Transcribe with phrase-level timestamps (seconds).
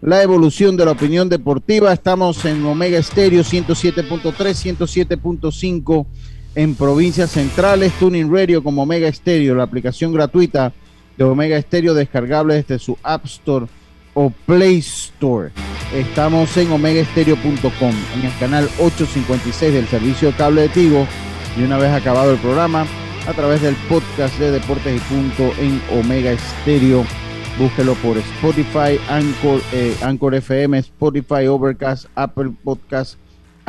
[0.00, 1.92] la evolución de la opinión deportiva.
[1.92, 6.06] Estamos en Omega Estéreo 107.3, 107.5
[6.54, 10.72] en provincias centrales, Tuning Radio como Omega Estéreo, la aplicación gratuita
[11.16, 13.66] de Omega Estéreo descargable desde su App Store
[14.14, 15.50] o Play Store.
[15.94, 21.06] Estamos en omegaestereo.com, en el canal 856 del servicio de cable de Tigo.
[21.56, 22.86] Y una vez acabado el programa,
[23.26, 27.04] a través del podcast de Deportes y Punto en Omega Estéreo.
[27.58, 33.18] Búsquelo por Spotify, Anchor, eh, Anchor FM, Spotify, Overcast, Apple Podcast,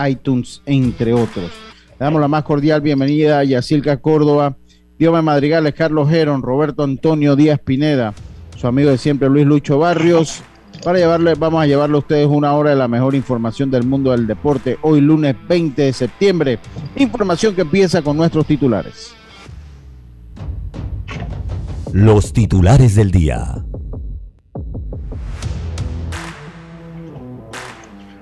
[0.08, 1.50] iTunes, entre otros.
[2.00, 4.56] Le damos la más cordial bienvenida a Yacilca Córdoba,
[5.00, 8.14] Diome Madrigales, Carlos Geron, Roberto Antonio Díaz Pineda,
[8.56, 10.44] su amigo de siempre Luis Lucho Barrios.
[10.84, 14.12] Para llevarle, vamos a llevarle a ustedes una hora de la mejor información del mundo
[14.12, 14.78] del deporte.
[14.84, 16.60] Hoy lunes 20 de septiembre.
[16.96, 19.14] Información que empieza con nuestros titulares.
[21.92, 23.64] Los titulares del día.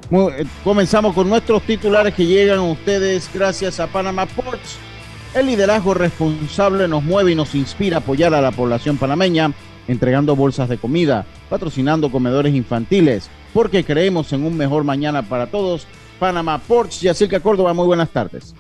[0.10, 4.78] Eh, comenzamos con nuestros titulares que llegan a ustedes gracias a Panama Ports.
[5.34, 9.52] El liderazgo responsable nos mueve y nos inspira a apoyar a la población panameña,
[9.88, 15.86] entregando bolsas de comida, patrocinando comedores infantiles, porque creemos en un mejor mañana para todos.
[16.20, 18.56] Panama Ports, Yacirca Córdoba, muy buenas tardes.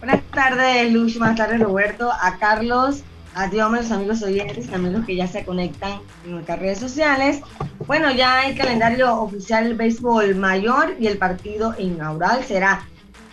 [0.00, 1.16] Buenas tardes, Luz.
[1.16, 2.10] Buenas tardes, Roberto.
[2.12, 3.02] A Carlos,
[3.34, 7.40] a Dios, los amigos oyentes, también los que ya se conectan en nuestras redes sociales.
[7.86, 12.86] Bueno, ya hay calendario oficial del béisbol mayor y el partido inaugural será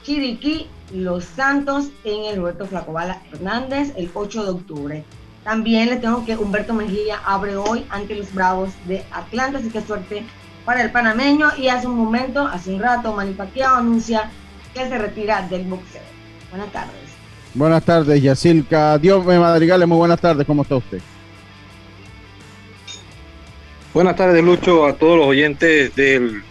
[0.03, 5.05] Chiriquí Los Santos en el Roberto Flacobala Hernández el 8 de octubre.
[5.43, 9.81] También les tengo que Humberto Mejía abre hoy ante los Bravos de Atlanta, así que
[9.81, 10.23] suerte
[10.65, 11.49] para el panameño.
[11.57, 14.29] Y hace un momento, hace un rato, Manny Pacquiao anuncia
[14.73, 16.01] que se retira del boxeo.
[16.51, 17.00] Buenas tardes.
[17.53, 18.97] Buenas tardes, Yacilca.
[18.97, 20.47] Dios me Madrigales, muy buenas tardes.
[20.47, 20.99] ¿Cómo está usted?
[23.93, 26.41] Buenas tardes, Lucho, a todos los oyentes del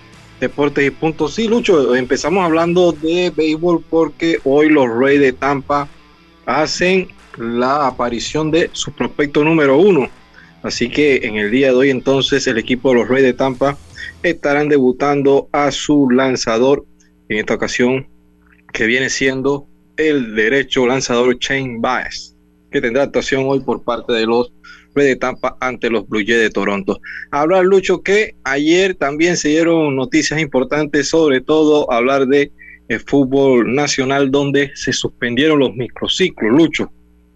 [0.40, 1.26] Deporte y Punto.
[1.28, 5.88] Sí, Lucho, empezamos hablando de béisbol porque hoy los Reyes de Tampa
[6.44, 7.08] hacen
[7.38, 10.06] la aparición de su prospecto número uno.
[10.62, 13.78] Así que en el día de hoy, entonces, el equipo de los Reyes de Tampa
[14.22, 16.84] estarán debutando a su lanzador,
[17.30, 18.06] en esta ocasión,
[18.70, 19.66] que viene siendo
[20.08, 22.36] el derecho lanzador Shane Baez,
[22.70, 24.52] que tendrá actuación hoy por parte de los
[24.94, 27.00] Reyes de Tampa ante los Blue Jays de Toronto.
[27.30, 32.50] Hablar, Lucho, que ayer también se dieron noticias importantes, sobre todo hablar de
[32.88, 36.90] el fútbol nacional, donde se suspendieron los microciclos, Lucho,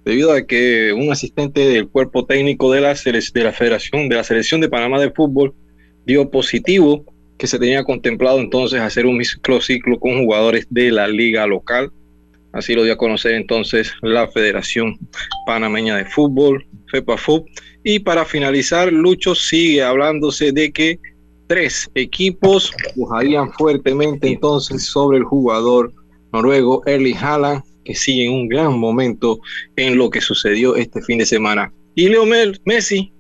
[0.04, 4.24] debido a que un asistente del cuerpo técnico de la, de la Federación, de la
[4.24, 5.54] Selección de Panamá de Fútbol,
[6.04, 7.04] dio positivo
[7.38, 11.92] que se tenía contemplado entonces hacer un microciclo con jugadores de la liga local.
[12.54, 14.96] Así lo dio a conocer entonces la Federación
[15.46, 17.44] Panameña de Fútbol, FEPAFUB.
[17.82, 20.98] Y para finalizar, Lucho sigue hablándose de que
[21.48, 25.92] tres equipos pujarían fuertemente entonces sobre el jugador
[26.32, 29.40] noruego Erling Haaland, que sigue en un gran momento
[29.76, 31.72] en lo que sucedió este fin de semana.
[31.94, 33.12] Y Leo Mel- Messi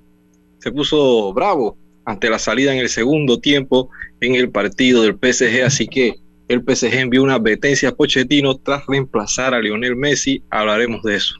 [0.60, 3.90] se puso bravo ante la salida en el segundo tiempo
[4.20, 6.14] en el partido del PSG, así que
[6.48, 10.42] el PSG envió una advertencia a Pochettino tras reemplazar a Lionel Messi.
[10.50, 11.36] Hablaremos de eso.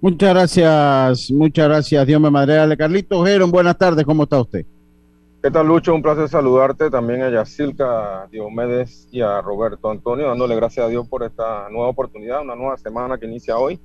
[0.00, 2.76] Muchas gracias, muchas gracias, Dios me Madrigales.
[2.76, 4.04] Carlitos Geron, buenas tardes.
[4.04, 4.66] ¿Cómo está usted?
[5.42, 5.94] ¿Qué tal, Lucho?
[5.94, 10.88] Un placer saludarte también a Yacilca, a Diomedes y a Roberto Antonio, dándole gracias a
[10.88, 13.78] Dios por esta nueva oportunidad, una nueva semana que inicia hoy.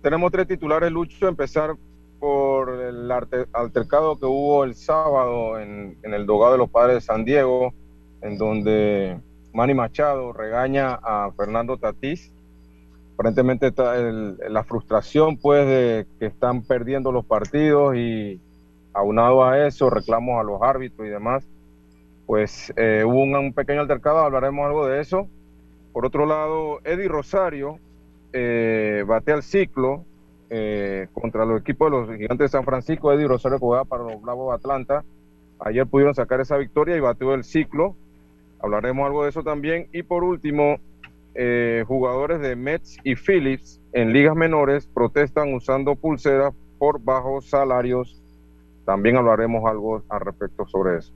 [0.00, 1.26] Tenemos tres titulares, Lucho.
[1.28, 1.74] Empezar
[2.20, 3.10] por el
[3.52, 7.74] altercado que hubo el sábado en, en el Dogado de los Padres de San Diego,
[8.20, 9.18] en donde
[9.52, 12.32] Manny Machado regaña a Fernando Tatís.
[13.14, 18.40] Aparentemente está la frustración, pues, de que están perdiendo los partidos y
[18.94, 21.46] aunado a eso, reclamos a los árbitros y demás,
[22.26, 25.28] pues eh, hubo un, pequeño altercado, hablaremos algo de eso.
[25.92, 27.78] Por otro lado, Eddie Rosario
[28.32, 30.04] eh, batea el ciclo
[30.48, 34.20] eh, contra los equipos de los gigantes de San Francisco, Eddie Rosario juega para los
[34.20, 35.04] Bravos de Atlanta.
[35.60, 37.94] Ayer pudieron sacar esa victoria y bateó el ciclo.
[38.62, 39.88] Hablaremos algo de eso también.
[39.92, 40.78] Y por último,
[41.34, 48.20] eh, jugadores de Mets y Phillips en ligas menores protestan usando pulseras por bajos salarios.
[48.84, 51.12] También hablaremos algo al respecto sobre eso.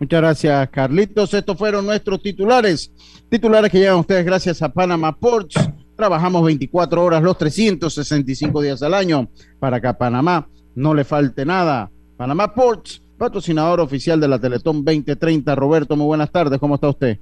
[0.00, 1.34] Muchas gracias, Carlitos.
[1.34, 2.92] Estos fueron nuestros titulares.
[3.28, 5.54] Titulares que llegan ustedes gracias a Panama Ports.
[5.96, 9.28] Trabajamos 24 horas los 365 días al año
[9.58, 11.90] para que a Panamá no le falte nada.
[12.16, 15.54] Panamá Ports, patrocinador oficial de la Teletón 2030.
[15.54, 16.58] Roberto, muy buenas tardes.
[16.58, 17.18] ¿Cómo está usted?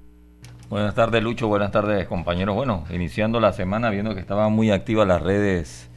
[0.69, 1.49] Buenas tardes, Lucho.
[1.49, 2.55] Buenas tardes, compañeros.
[2.55, 5.89] Bueno, iniciando la semana, viendo que estaban muy activas las redes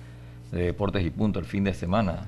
[0.52, 2.26] de Deportes y Punto el fin de semana.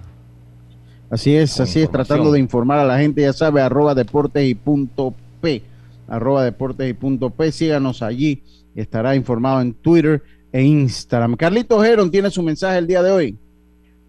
[1.09, 4.55] Así es, así es, tratando de informar a la gente, ya sabe, arroba deportes y
[4.55, 5.61] punto P,
[6.07, 8.41] arroba deportes y punto P, síganos allí,
[8.75, 10.23] estará informado en Twitter
[10.53, 11.35] e Instagram.
[11.35, 13.37] Carlitos Geron tiene su mensaje el día de hoy.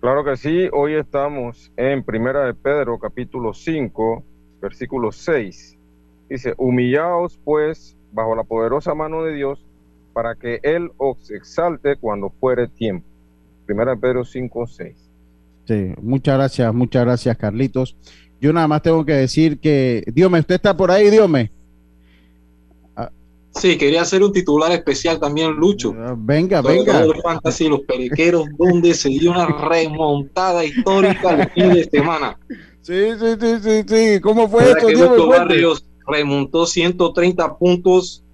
[0.03, 4.25] Claro que sí, hoy estamos en Primera de Pedro, capítulo 5,
[4.61, 5.79] versículo 6.
[6.29, 9.65] Dice, humillaos pues bajo la poderosa mano de Dios
[10.13, 13.07] para que Él os exalte cuando fuere tiempo.
[13.65, 14.97] Primera de Pedro 5, 6.
[15.69, 17.97] Sí, muchas gracias, muchas gracias, Carlitos.
[18.41, 21.49] Yo nada más tengo que decir que, Dios ¿usted está por ahí, Dios ah.
[23.55, 25.95] Sí, quería hacer un titular especial también, Lucho.
[25.99, 27.05] Ah, venga, venga.
[27.05, 32.39] Los fantasy, los periqueros, donde se dio una remontada histórica el fin de semana.
[32.81, 34.21] Sí, sí, sí, sí, sí.
[34.21, 34.89] ¿Cómo fue esto?
[34.89, 38.25] Lucho Barrios remontó 130 puntos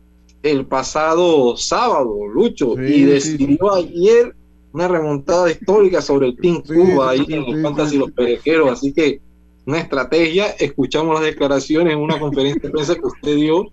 [0.42, 4.34] el pasado sábado, Lucho, y decidió ayer
[4.72, 8.70] una remontada histórica sobre el Team Cuba ahí en los Fantasy y los Perequeros.
[8.70, 9.20] Así que
[9.68, 10.46] una estrategia.
[10.58, 13.66] Escuchamos las declaraciones en una conferencia de prensa que usted dio.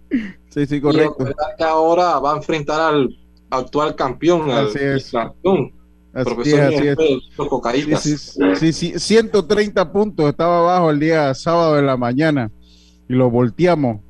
[0.49, 1.17] Sí, sí, correcto.
[1.21, 3.17] Y que ahora va a enfrentar al
[3.49, 4.71] actual campeón, al
[5.09, 5.71] campeón.
[6.11, 6.73] profesor
[7.37, 12.51] Los Sí, sí, 130 puntos estaba abajo el día sábado de la mañana
[13.07, 14.01] y lo volteamos.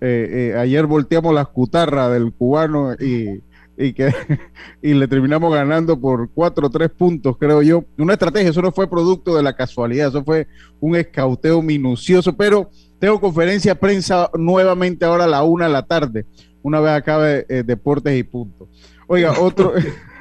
[0.00, 3.42] Eh, eh, ayer volteamos las cutarras del cubano y
[3.78, 4.12] y que
[4.82, 7.84] y le terminamos ganando por cuatro o tres puntos, creo yo.
[7.96, 10.48] Una estrategia, eso no fue producto de la casualidad, eso fue
[10.80, 15.86] un escauteo minucioso, pero tengo conferencia de prensa nuevamente ahora a la una de la
[15.86, 16.26] tarde,
[16.62, 18.68] una vez acabe eh, Deportes y Punto.
[19.06, 19.72] Oiga, otro,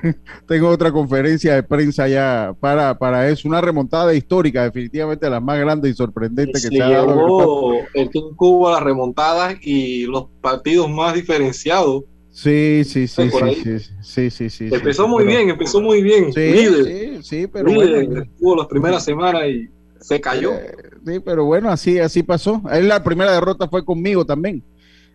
[0.48, 5.59] tengo otra conferencia de prensa ya para, para eso, una remontada histórica, definitivamente la más
[5.59, 7.71] grande y sorprendente que se ha dado.
[7.95, 12.04] El Team Cuba, las remontadas y los partidos más diferenciados
[12.38, 16.31] Sí, sí, sí, sí, sí, sí, sí, Empezó muy bien, empezó muy bien.
[16.31, 16.54] Sí,
[16.86, 18.22] sí, sí, pero bueno.
[18.22, 19.68] Estuvo las primeras semanas y
[20.00, 20.54] se cayó.
[20.54, 20.72] Eh,
[21.04, 22.62] sí, pero bueno, así, así pasó.
[22.72, 24.62] Él la primera derrota fue conmigo también.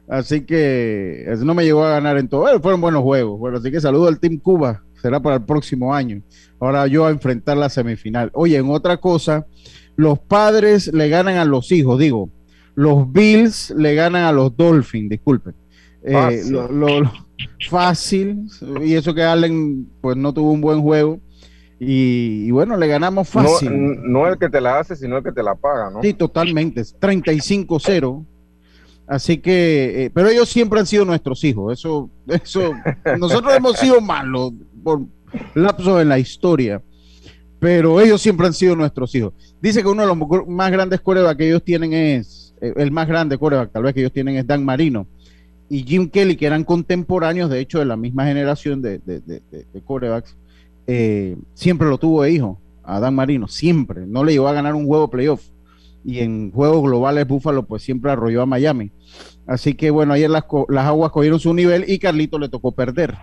[0.08, 2.60] Así que no me llegó a ganar en todo.
[2.60, 3.38] fueron buenos juegos.
[3.38, 4.82] Bueno, así que saludo al Team Cuba.
[5.00, 6.20] Será para el próximo año.
[6.58, 8.32] Ahora yo a enfrentar la semifinal.
[8.34, 9.46] Oye, en otra cosa,
[9.94, 12.30] los padres le ganan a los hijos, digo.
[12.75, 15.62] Los Bills le ganan a los Dolphins, disculpen.
[16.04, 16.43] Eh,
[17.69, 18.49] fácil.
[18.82, 21.20] Y eso que Allen pues no tuvo un buen juego.
[21.84, 23.99] Y, bueno, le ganamos fácil.
[24.04, 26.00] No, el que te la hace, sino el que te la paga, ¿no?
[26.00, 26.81] Sí, totalmente.
[26.81, 28.25] 35-0.
[29.08, 31.72] Así que, eh, pero ellos siempre han sido nuestros hijos.
[31.72, 32.72] Eso, eso,
[33.19, 34.52] nosotros hemos sido malos
[34.84, 35.02] por
[35.54, 36.80] lapsos en la historia,
[37.59, 39.32] pero ellos siempre han sido nuestros hijos.
[39.61, 43.09] Dice que uno de los más grandes corebacks que ellos tienen es, eh, el más
[43.09, 45.09] grande coreback tal vez que ellos tienen es Dan Marino
[45.73, 49.83] y Jim Kelly, que eran contemporáneos, de hecho, de la misma generación de, de, de,
[49.83, 50.37] corebacks,
[50.87, 54.07] eh, siempre lo tuvo de hijo, a Dan Marino, siempre.
[54.07, 55.49] No le llevó a ganar un juego playoff.
[56.05, 58.93] Y en juegos globales, Búfalo, pues siempre arrolló a Miami.
[59.47, 63.17] Así que bueno, ayer las, las aguas cogieron su nivel y Carlitos le tocó perder.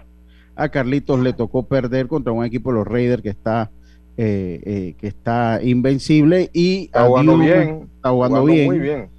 [0.56, 3.70] A Carlitos le tocó perder contra un equipo de los Raiders que está
[4.18, 9.10] eh, eh, que está invencible y está jugando bien, está jugando, bien, muy bien.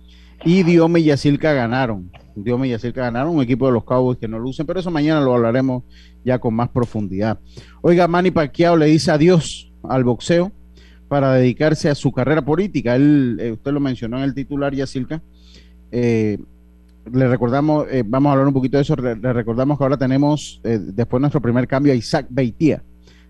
[0.45, 2.11] Y Diome y Yacilca ganaron.
[2.35, 5.21] Dios y que ganaron, un equipo de los Cowboys que no lucen, pero eso mañana
[5.21, 5.85] lo hablaremos
[6.25, 7.39] ya con más profundidad.
[7.83, 10.53] Oiga, Manny Pacquiao le dice adiós al boxeo
[11.09, 12.95] para dedicarse a su carrera política.
[12.95, 15.21] Él, eh, usted lo mencionó en el titular, Yacilca.
[15.91, 16.39] Eh,
[17.13, 20.61] le recordamos, eh, vamos a hablar un poquito de eso, le, recordamos que ahora tenemos,
[20.63, 22.83] después de nuestro primer cambio, a Isaac Beitía.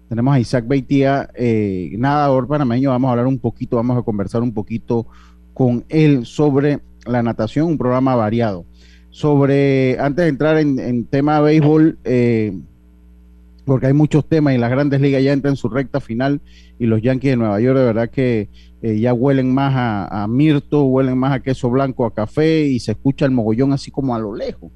[0.09, 1.31] Tenemos a Isaac Beitía,
[1.97, 5.07] nadador panameño, vamos a hablar un poquito, vamos a conversar un poquito
[5.55, 8.65] con él sobre la natación, un programa variado
[9.11, 12.57] sobre, antes de entrar en, tema de béisbol, eh,
[13.65, 16.41] porque hay muchos temas y las grandes ligas ya entran en su recta final
[16.79, 18.49] y los Yankees de Nueva York de verdad que
[18.83, 22.93] eh, ya huelen más a, mirto, huelen más a queso blanco, a café y se
[22.93, 24.71] escucha el mogollón así como a lo lejos.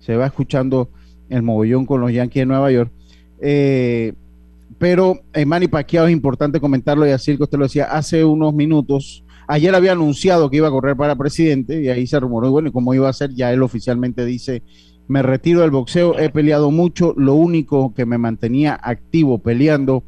[0.00, 0.90] Se va escuchando
[1.30, 2.90] el mogollón con los Yankees de Nueva York.
[3.40, 4.12] Eh,
[4.78, 9.23] pero en Manny es importante comentarlo y así que usted lo decía hace unos minutos.
[9.46, 12.72] Ayer había anunciado que iba a correr para presidente y ahí se rumoró, bueno, y
[12.72, 14.62] como iba a ser, ya él oficialmente dice,
[15.06, 20.04] me retiro del boxeo, he peleado mucho, lo único que me mantenía activo peleando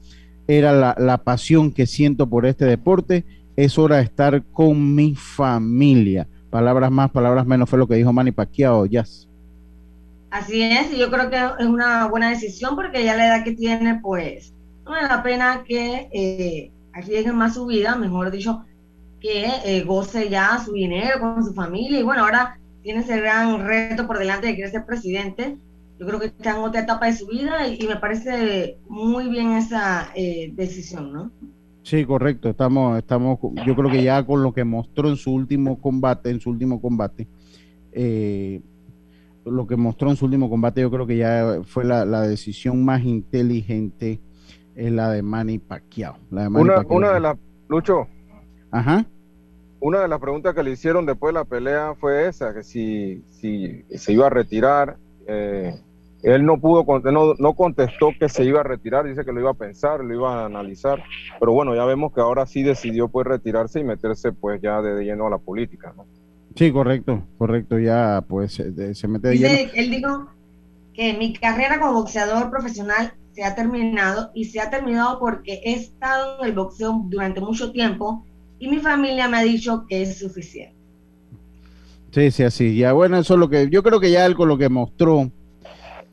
[0.49, 3.25] era la, pasión que siento por este deporte,
[3.57, 6.29] es hora de estar con mi familia.
[6.51, 9.29] Palabras más, palabras menos fue lo que dijo Manny Pacquiao, Jazz.
[10.31, 13.53] Así es, y yo creo que es una buena decisión porque ya la edad que
[13.53, 18.65] tiene, pues, no vale la pena que eh, más su vida, mejor dicho,
[19.21, 22.01] que eh, goce ya su dinero con su familia.
[22.01, 25.57] Y bueno, ahora tiene ese gran reto por delante de querer ser presidente.
[25.99, 29.53] Yo creo que está en otra etapa de su vida y, me parece muy bien
[29.53, 31.31] esa eh, decisión, ¿no?
[31.83, 32.51] Sí, correcto.
[32.51, 36.41] Estamos, estamos, yo creo que ya con lo que mostró en su último combate, en
[36.41, 37.27] su último combate,
[37.93, 38.61] eh,
[39.45, 42.85] lo que mostró en su último combate, yo creo que ya fue la, la decisión
[42.85, 44.21] más inteligente
[44.75, 46.19] es la de Manny Pacquiao.
[46.31, 47.37] La de una, una de las,
[47.69, 48.07] Lucho.
[48.71, 49.05] Ajá.
[49.81, 53.23] Una de las preguntas que le hicieron después de la pelea fue esa, que si,
[53.31, 54.97] si se iba a retirar.
[55.27, 55.75] Eh,
[56.23, 59.51] él no pudo, no, no contestó que se iba a retirar, dice que lo iba
[59.51, 61.03] a pensar, lo iba a analizar,
[61.39, 65.05] pero bueno, ya vemos que ahora sí decidió pues retirarse y meterse pues ya de,
[65.05, 66.05] lleno a la política, ¿no?
[66.57, 69.71] Sí, correcto, correcto, ya pues se mete de lleno.
[69.75, 70.27] Él dijo
[70.95, 75.75] que mi carrera como boxeador profesional se ha terminado y se ha terminado porque he
[75.75, 78.25] estado en el boxeo durante mucho tiempo
[78.59, 80.75] y mi familia me ha dicho que es suficiente.
[82.13, 82.77] Sí, sí, así.
[82.77, 85.31] Ya bueno, eso es lo que yo creo que ya él con lo que mostró,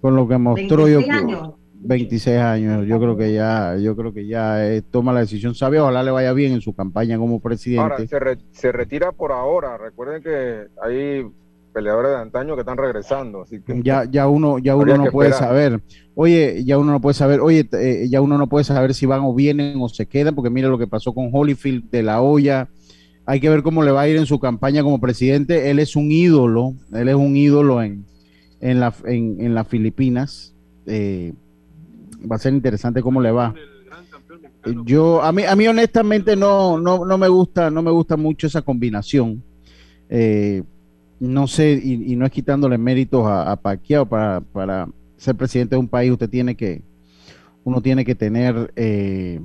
[0.02, 1.50] con lo que mostró 26 yo años.
[1.86, 5.84] 26 años, yo creo que ya, yo creo que ya eh, toma la decisión sabia,
[5.84, 7.82] ojalá le vaya bien en su campaña como presidente.
[7.82, 11.26] Ahora, se, se retira por ahora, recuerden que hay
[11.74, 13.42] peleadores de antaño que están regresando.
[13.42, 15.82] Así que ya, ya uno, ya uno no puede saber.
[16.16, 19.22] Oye, ya uno no puede saber, oye, eh, ya uno no puede saber si van
[19.22, 22.70] o vienen o se quedan, porque mira lo que pasó con Holyfield de la olla.
[23.26, 25.72] Hay que ver cómo le va a ir en su campaña como presidente.
[25.72, 28.06] Él es un ídolo, él es un ídolo en,
[28.62, 30.54] en, la, en, las Filipinas.
[30.86, 31.34] Eh,
[32.30, 33.56] va a ser interesante cómo le va.
[34.86, 38.48] Yo, a mí, a mí honestamente no, no, no me gusta, no me gusta mucho
[38.48, 39.44] esa combinación.
[40.10, 40.64] Eh,
[41.24, 43.56] no sé, y, no es quitándole méritos a, a
[44.10, 46.82] para, para, ser presidente de un país, usted tiene que,
[47.64, 49.40] uno tiene que tener eh,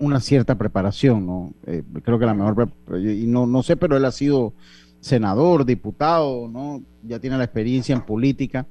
[0.00, 1.52] una cierta preparación, ¿no?
[1.64, 4.52] Eh, creo que la mejor, y no, no sé, pero él ha sido
[4.98, 6.82] senador, diputado, ¿no?
[7.04, 8.66] Ya tiene la experiencia en política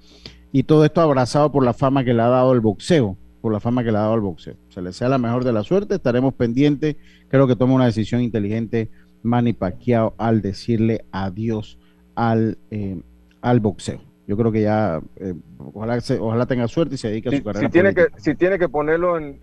[0.51, 3.61] y todo esto abrazado por la fama que le ha dado el boxeo, por la
[3.61, 4.55] fama que le ha dado el boxeo.
[4.67, 6.97] Se le sea la mejor de la suerte, estaremos pendientes.
[7.29, 8.89] Creo que toma una decisión inteligente
[9.23, 11.77] Manny Pacquiao al decirle adiós
[12.15, 12.99] al, eh,
[13.41, 13.99] al boxeo.
[14.27, 15.35] Yo creo que ya, eh,
[15.73, 17.67] ojalá, ojalá tenga suerte y se dedique a su carrera.
[17.67, 19.37] Si tiene, que, si tiene que ponerlo en,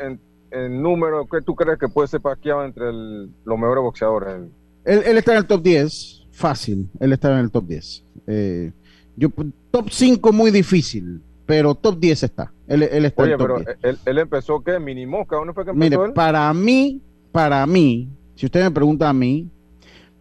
[0.50, 4.50] en, número, ¿qué tú crees que puede ser paqueado entre los mejores boxeadores?
[4.84, 6.90] Él, él, está en el top 10, fácil.
[6.98, 8.04] Él está en el top 10.
[8.26, 8.72] Eh,
[9.16, 9.28] yo,
[9.70, 12.52] top 5 muy difícil, pero top 10 está.
[12.66, 14.80] Él, él está Oye, en el top pero Él, él, empezó, ¿qué?
[14.80, 15.36] ¿Minimosca?
[15.36, 17.00] ¿Dónde fue que empezó Mire, para mí,
[17.30, 19.48] para mí, si usted me pregunta a mí,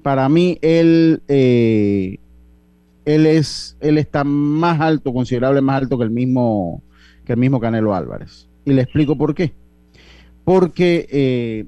[0.04, 2.20] para mí, él eh,
[3.06, 6.82] él es, él está más alto, considerable más alto que el mismo,
[7.26, 8.48] que el mismo Canelo Álvarez.
[8.66, 9.54] Y le explico por qué.
[10.44, 11.66] Porque eh,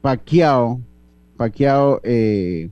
[0.00, 0.80] Pacquiao,
[1.36, 2.70] Pacquiao eh,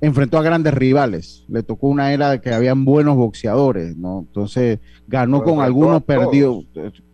[0.00, 1.44] enfrentó a grandes rivales.
[1.48, 4.20] Le tocó una era de que habían buenos boxeadores, ¿no?
[4.20, 6.64] Entonces ganó con algunos, perdió,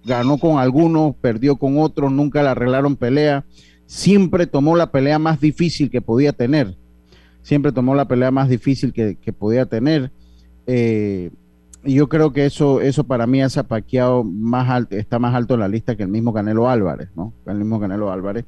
[0.05, 3.45] ganó con algunos, perdió con otros, nunca le arreglaron pelea.
[3.87, 6.77] Siempre tomó la pelea más difícil que podía tener
[7.49, 10.11] siempre tomó la pelea más difícil que, podía tener.
[10.67, 11.31] Eh,
[11.83, 15.55] y yo creo que eso, eso para mí ha Pacquiao más alto, está más alto
[15.55, 17.33] en la lista que el mismo Canelo Álvarez, ¿no?
[17.47, 18.45] El mismo Canelo Álvarez.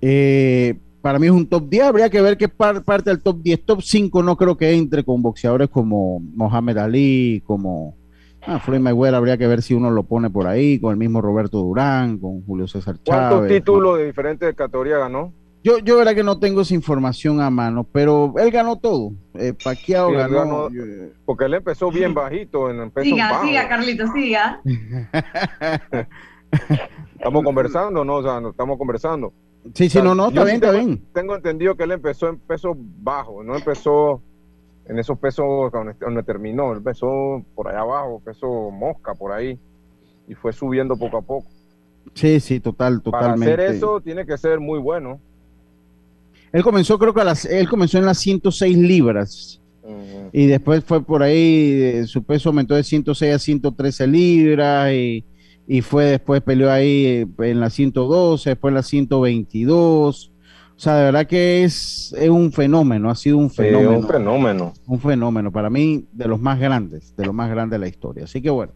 [0.00, 3.64] Eh, para mí es un top 10, habría que ver qué parte del top 10.
[3.64, 7.96] Top 5 no creo que entre con boxeadores como Mohamed Ali, como
[8.46, 11.20] ah, Floyd Mayweather, habría que ver si uno lo pone por ahí, con el mismo
[11.20, 13.30] Roberto Durán, con Julio César Chávez.
[13.30, 15.32] ¿Cuántos títulos de diferentes categorías ganó?
[15.62, 19.12] Yo, yo verdad que no tengo esa información a mano, pero él ganó todo.
[19.34, 20.68] Eh, Paquiao ganó,
[21.26, 24.62] Porque él empezó bien bajito en el peso Siga, siga, Carlito, siga.
[27.14, 28.16] estamos conversando, ¿no?
[28.16, 29.32] O sea, no, estamos conversando.
[29.74, 31.04] Sí, sí, no, no, está bien, está bien.
[31.12, 34.22] Tengo entendido que él empezó en pesos bajos, no empezó
[34.86, 39.58] en esos pesos donde, terminó, él empezó por allá abajo, peso mosca por ahí,
[40.26, 41.46] y fue subiendo poco a poco.
[42.14, 43.54] Sí, sí, total, totalmente.
[43.54, 45.20] Para hacer eso tiene que ser muy bueno.
[46.52, 49.60] Él comenzó, creo que a las, él comenzó en las 106 libras.
[50.32, 54.92] Y después fue por ahí, su peso aumentó de 106 a 113 libras.
[54.92, 55.24] Y,
[55.72, 60.32] y fue después peleó ahí eh, en la 112, después en la 122.
[60.80, 63.98] O sea, de verdad que es, es un fenómeno, ha sido un fenómeno.
[63.98, 64.72] un fenómeno.
[64.86, 68.24] Un fenómeno, para mí, de los más grandes, de los más grandes de la historia.
[68.24, 68.72] Así que bueno,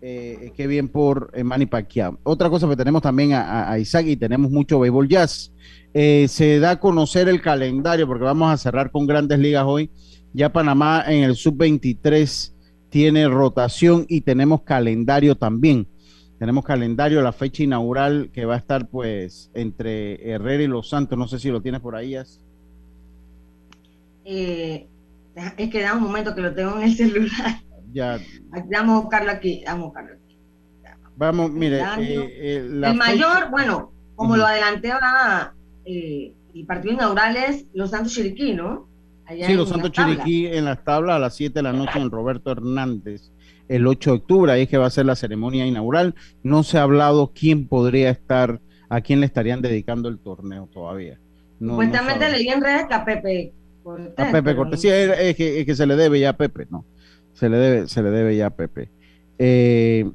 [0.00, 2.18] eh, qué bien por eh, Manny Pacquiao.
[2.22, 5.52] Otra cosa que tenemos también a, a Isaac y tenemos mucho béisbol jazz.
[5.94, 9.90] Eh, se da a conocer el calendario porque vamos a cerrar con grandes ligas hoy.
[10.32, 12.52] Ya Panamá en el sub-23
[12.90, 15.86] tiene rotación y tenemos calendario también.
[16.38, 21.18] Tenemos calendario, la fecha inaugural que va a estar pues entre Herrera y Los Santos.
[21.18, 22.16] No sé si lo tienes por ahí.
[24.24, 24.86] Eh,
[25.56, 27.60] es que da un momento que lo tengo en el celular.
[27.92, 28.20] Ya.
[28.70, 29.64] Vamos a buscarlo aquí.
[29.66, 30.38] Vamos a buscarlo aquí.
[31.16, 31.80] Vamos, mire.
[31.80, 35.54] Eh, eh, el mayor, bueno, como lo adelanté ahora,
[35.90, 38.86] eh, el partido inaugural es Los Santos Chiriquí, ¿no?
[39.28, 42.50] sí, Los Santos Chiriquí en las tablas a las 7 de la noche en Roberto
[42.50, 43.30] Hernández
[43.68, 46.14] el 8 de octubre, ahí es que va a ser la ceremonia inaugural.
[46.42, 51.18] No se ha hablado quién podría estar, a quién le estarían dedicando el torneo todavía.
[51.60, 53.52] No, Supuestamente leí en redes que a Pepe
[53.82, 54.26] Cortés.
[54.26, 56.84] A Pepe Cortés, sí, es, que, se le debe ya a Pepe, ¿no?
[57.34, 58.90] Se le debe, se le debe ya a Pepe.
[59.38, 60.10] Eh,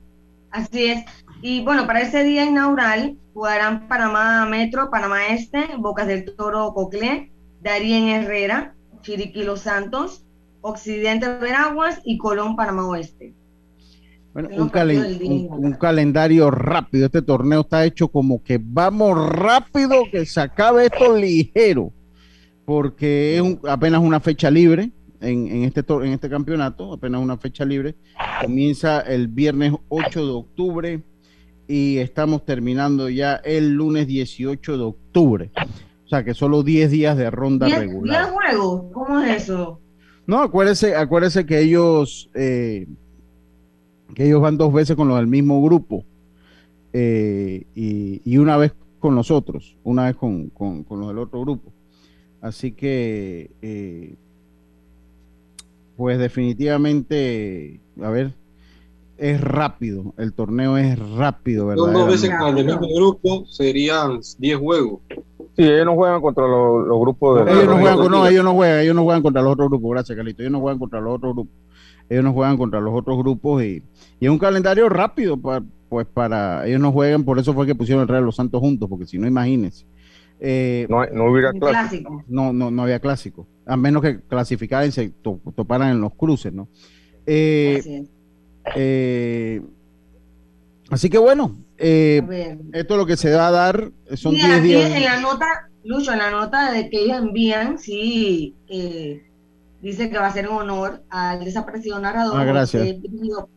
[0.51, 1.05] Así es.
[1.45, 7.33] Y bueno, para ese día inaugural jugarán Panamá Metro, Panamá Este, Bocas del Toro Coclé,
[7.61, 10.23] Darien Herrera, Chiriquí Los Santos,
[10.61, 13.33] Occidente Veraguas y Colón Panamá Oeste.
[14.31, 17.07] Bueno, un, calendario rápido.
[17.07, 21.91] Este torneo está hecho como que vamos rápido, que se acabe esto ligero,
[22.63, 27.95] porque es apenas una fecha libre en, este, en este campeonato, apenas una fecha libre.
[28.41, 31.03] Comienza el viernes 8 de octubre
[31.67, 35.51] y estamos terminando ya el lunes 18 de octubre.
[36.05, 38.27] O sea que solo 10 días de ronda regular.
[38.27, 38.83] ¿10 juegos?
[38.93, 39.79] ¿Cómo es eso?
[40.25, 42.87] No, acuérdese, acuérdese que ellos eh,
[44.13, 46.05] que ellos van dos veces con los del mismo grupo
[46.93, 51.73] eh, y, una vez con nosotros, una vez con, los del otro grupo.
[52.39, 54.15] Así que, eh,
[55.97, 58.33] pues definitivamente, a ver,
[59.23, 61.93] es rápido, el torneo es rápido, ¿verdad?
[61.93, 64.99] Dos veces con el mismo grupo serían 10 juegos.
[65.55, 67.51] Sí, ellos no juegan contra los, grupos de...
[67.53, 70.17] Ellos no, juegan, no, ellos no juegan, ellos no juegan contra los otros grupos, gracias
[70.17, 71.53] Carlito, ellos no juegan contra los otros grupos,
[72.09, 73.81] ellos no juegan contra los otros grupos y,
[74.19, 77.75] y es un calendario rápido, para, pues para, ellos no juegan, por eso fue que
[77.75, 79.85] pusieron el Real de los Santos juntos, porque si no, imagínense.
[80.41, 82.25] Eh, no, no hubiera clásico.
[82.27, 85.13] No, no, no había clásico, a menos que clasificaran y se
[85.55, 86.67] toparan en los cruces, ¿no?
[87.25, 88.05] Eh,
[88.75, 89.61] eh,
[90.89, 94.91] así que bueno, eh, esto es lo que se va a dar, son 10 días.
[94.91, 99.25] En la nota, Lucho, en la nota de que ellos envían, sí, eh,
[99.81, 102.87] dice que va a ser un honor al desaparecido narrador, ah, gracias.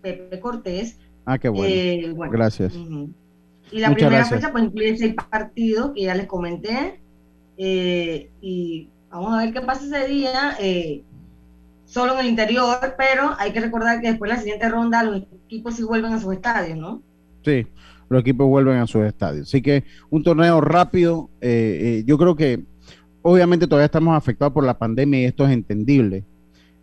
[0.02, 0.98] Pepe Cortés.
[1.24, 1.72] Ah, qué bueno.
[1.72, 2.74] Eh, gracias.
[3.72, 7.00] Y la primera fecha pues incluye seis partidos que ya les comenté.
[7.56, 10.56] y vamos a ver qué pasa ese día.
[11.86, 15.22] Solo en el interior, pero hay que recordar que después de la siguiente ronda los
[15.46, 17.00] equipos sí vuelven a sus estadios, ¿no?
[17.44, 17.66] Sí,
[18.08, 19.48] los equipos vuelven a sus estadios.
[19.48, 22.64] Así que un torneo rápido, eh, eh, yo creo que
[23.22, 26.24] obviamente todavía estamos afectados por la pandemia y esto es entendible,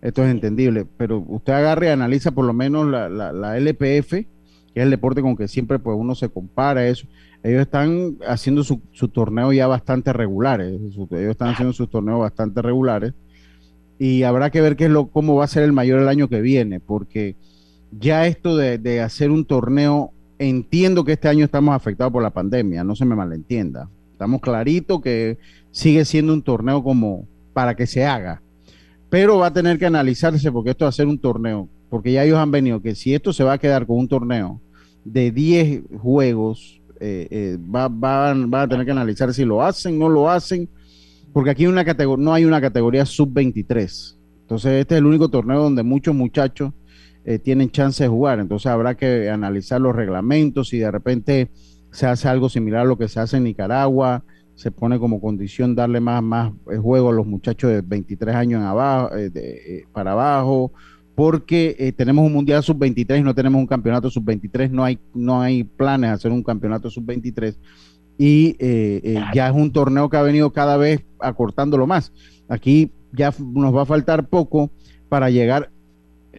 [0.01, 4.27] esto es entendible, pero usted agarre y analiza por lo menos la, la, LPF, que
[4.73, 7.07] es el deporte con que siempre pues uno se compara eso.
[7.43, 12.61] Ellos están haciendo su, su torneo ya bastante regulares, ellos están haciendo sus torneos bastante
[12.61, 13.13] regulares
[13.99, 16.27] y habrá que ver qué es lo, cómo va a ser el mayor el año
[16.27, 17.35] que viene, porque
[17.91, 22.31] ya esto de, de hacer un torneo Entiendo que este año estamos afectados por la
[22.31, 23.89] pandemia, no se me malentienda.
[24.11, 25.37] Estamos clarito que
[25.71, 28.41] sigue siendo un torneo como para que se haga,
[29.09, 32.25] pero va a tener que analizarse porque esto va a ser un torneo, porque ya
[32.25, 34.59] ellos han venido que si esto se va a quedar con un torneo
[35.05, 40.09] de 10 juegos, eh, eh, va, van a tener que analizar si lo hacen, no
[40.09, 40.67] lo hacen,
[41.33, 44.15] porque aquí una no hay una categoría sub-23.
[44.41, 46.71] Entonces este es el único torneo donde muchos muchachos
[47.25, 48.39] eh, tienen chance de jugar.
[48.39, 51.49] Entonces habrá que analizar los reglamentos y de repente
[51.91, 55.73] se hace algo similar a lo que se hace en Nicaragua, se pone como condición
[55.75, 60.11] darle más, más eh, juego a los muchachos de 23 años en abajo, eh, para
[60.11, 60.71] abajo,
[61.15, 65.63] porque tenemos un Mundial Sub-23 y no tenemos un campeonato Sub-23, no hay, no hay
[65.63, 67.55] planes de hacer un campeonato Sub-23
[68.17, 68.55] y
[69.33, 72.11] ya es un torneo que ha venido cada vez acortándolo más.
[72.47, 74.69] Aquí ya nos va a faltar poco
[75.09, 75.69] para llegar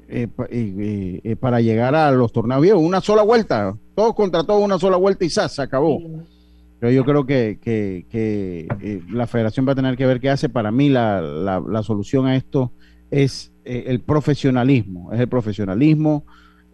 [0.08, 2.82] eh, eh, eh, para llegar a los torneos viejos.
[2.82, 5.98] Una sola vuelta, todos contra todos, una sola vuelta y se acabó.
[6.78, 8.68] Pero yo creo que, que,
[9.10, 10.48] la federación va a tener que ver qué hace.
[10.48, 12.72] Para mí la, la, solución a esto
[13.10, 16.24] es el profesionalismo, es el profesionalismo.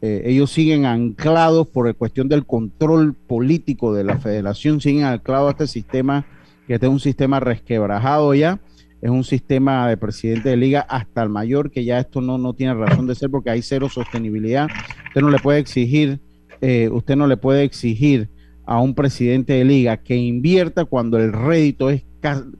[0.02, 5.48] Eh, ellos siguen anclados por la cuestión del control político de la federación, siguen anclados
[5.48, 6.26] a este sistema,
[6.66, 8.60] que este es un sistema resquebrajado ya,
[9.02, 12.54] es un sistema de presidente de liga hasta el mayor, que ya esto no, no
[12.54, 14.68] tiene razón de ser porque hay cero sostenibilidad.
[15.08, 16.20] Usted no le puede exigir,
[16.60, 18.28] eh, usted no le puede exigir
[18.66, 22.04] a un presidente de liga que invierta cuando el rédito es,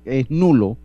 [0.04, 0.78] es nulo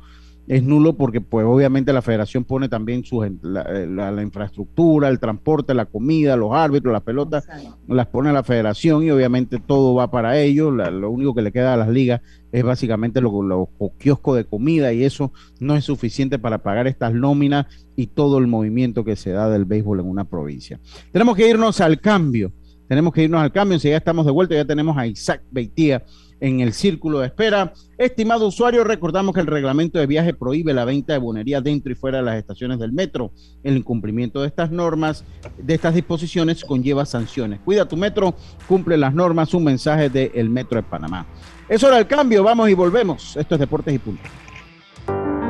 [0.47, 5.85] es nulo porque pues obviamente la federación pone también su, la, infraestructura, el transporte, la
[5.85, 7.47] comida, los árbitros, las pelotas,
[7.87, 11.73] las pone la federación y obviamente todo va para ellos, lo único que le queda
[11.73, 16.37] a las ligas es básicamente los lo, kioscos de comida y eso no es suficiente
[16.37, 20.25] para pagar estas nóminas y todo el movimiento que se da del béisbol en una
[20.25, 20.79] provincia.
[21.11, 22.51] Tenemos que irnos al cambio,
[22.87, 26.03] tenemos que irnos al cambio, ya estamos de vuelta, ya tenemos a Isaac Beitía
[26.39, 27.73] en el círculo de espera.
[27.97, 31.95] Estimado usuario, recordamos que el reglamento de viaje prohíbe la venta de bonería dentro y
[31.95, 33.31] fuera de las estaciones del metro.
[33.63, 35.23] El incumplimiento de estas normas,
[35.57, 37.59] de estas disposiciones, conlleva sanciones.
[37.63, 38.35] Cuida tu metro,
[38.67, 41.25] cumple las normas, un mensaje del el Metro de Panamá.
[41.69, 43.35] Es hora del cambio, vamos y volvemos.
[43.37, 44.23] Esto es Deportes y Punto.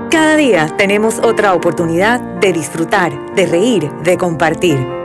[0.09, 5.04] Cada día tenemos otra oportunidad de disfrutar, de reír, de compartir.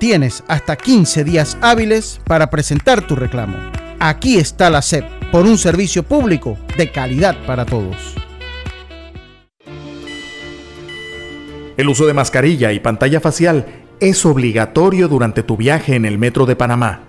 [0.00, 3.58] Tienes hasta 15 días hábiles para presentar tu reclamo.
[3.98, 8.14] Aquí está la SEP por un servicio público de calidad para todos.
[11.76, 13.66] El uso de mascarilla y pantalla facial
[14.00, 17.00] es obligatorio durante tu viaje en el metro de Panamá.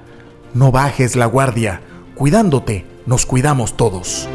[0.53, 1.79] No bajes la guardia.
[2.13, 4.27] Cuidándote, nos cuidamos todos.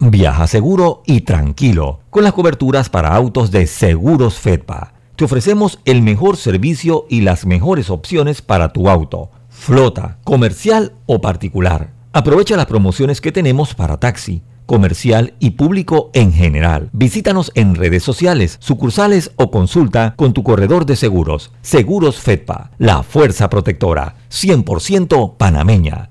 [0.00, 5.01] Viaja seguro y tranquilo con las coberturas para autos de Seguros Fedpa.
[5.22, 11.20] Te ofrecemos el mejor servicio y las mejores opciones para tu auto, flota, comercial o
[11.20, 11.92] particular.
[12.12, 16.90] Aprovecha las promociones que tenemos para taxi, comercial y público en general.
[16.92, 21.52] Visítanos en redes sociales, sucursales o consulta con tu corredor de seguros.
[21.62, 26.10] Seguros Fedpa, la fuerza protectora, 100% panameña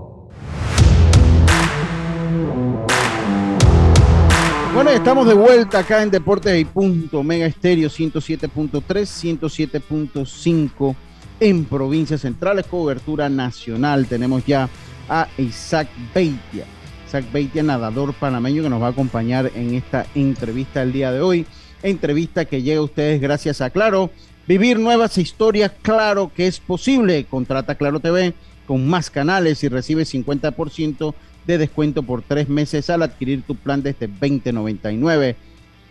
[4.83, 10.95] Bueno, estamos de vuelta acá en Deportes y Punto, Mega Estéreo 107.3, 107.5
[11.39, 14.07] en provincias centrales, cobertura nacional.
[14.07, 14.67] Tenemos ya
[15.07, 16.65] a Isaac Beitia.
[17.07, 21.21] Isaac Beitia, nadador panameño, que nos va a acompañar en esta entrevista el día de
[21.21, 21.45] hoy.
[21.83, 24.09] Entrevista que llega a ustedes gracias a Claro.
[24.47, 27.25] Vivir nuevas historias, claro que es posible.
[27.25, 28.33] Contrata Claro TV
[28.65, 31.13] con más canales y recibe 50%
[31.45, 35.35] de descuento por tres meses al adquirir tu plan desde 2099.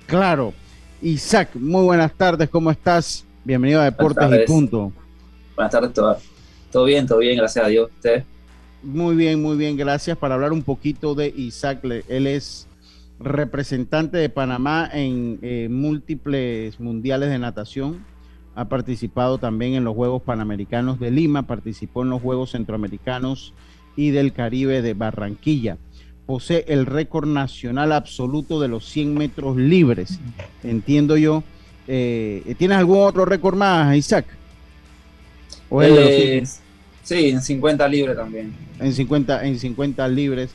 [0.06, 0.52] Claro.
[1.02, 3.24] Isaac, muy buenas tardes, ¿cómo estás?
[3.44, 4.92] Bienvenido a Deportes y Punto.
[5.56, 6.16] Buenas tardes, todo,
[6.70, 7.90] todo bien, todo bien, gracias a Dios.
[7.90, 8.24] ¿Usted?
[8.82, 10.16] Muy bien, muy bien, gracias.
[10.16, 12.66] Para hablar un poquito de Isaac, él es
[13.18, 18.04] representante de Panamá en eh, múltiples mundiales de natación.
[18.54, 23.54] Ha participado también en los Juegos Panamericanos de Lima, participó en los Juegos Centroamericanos
[24.00, 25.76] y del Caribe de Barranquilla.
[26.24, 30.18] Posee el récord nacional absoluto de los 100 metros libres,
[30.64, 31.44] entiendo yo.
[31.86, 34.24] Eh, ¿Tienes algún otro récord más, Isaac?
[35.82, 36.42] Eh,
[37.02, 38.54] sí, en 50 libres también.
[38.78, 40.50] En 50, en 50 libres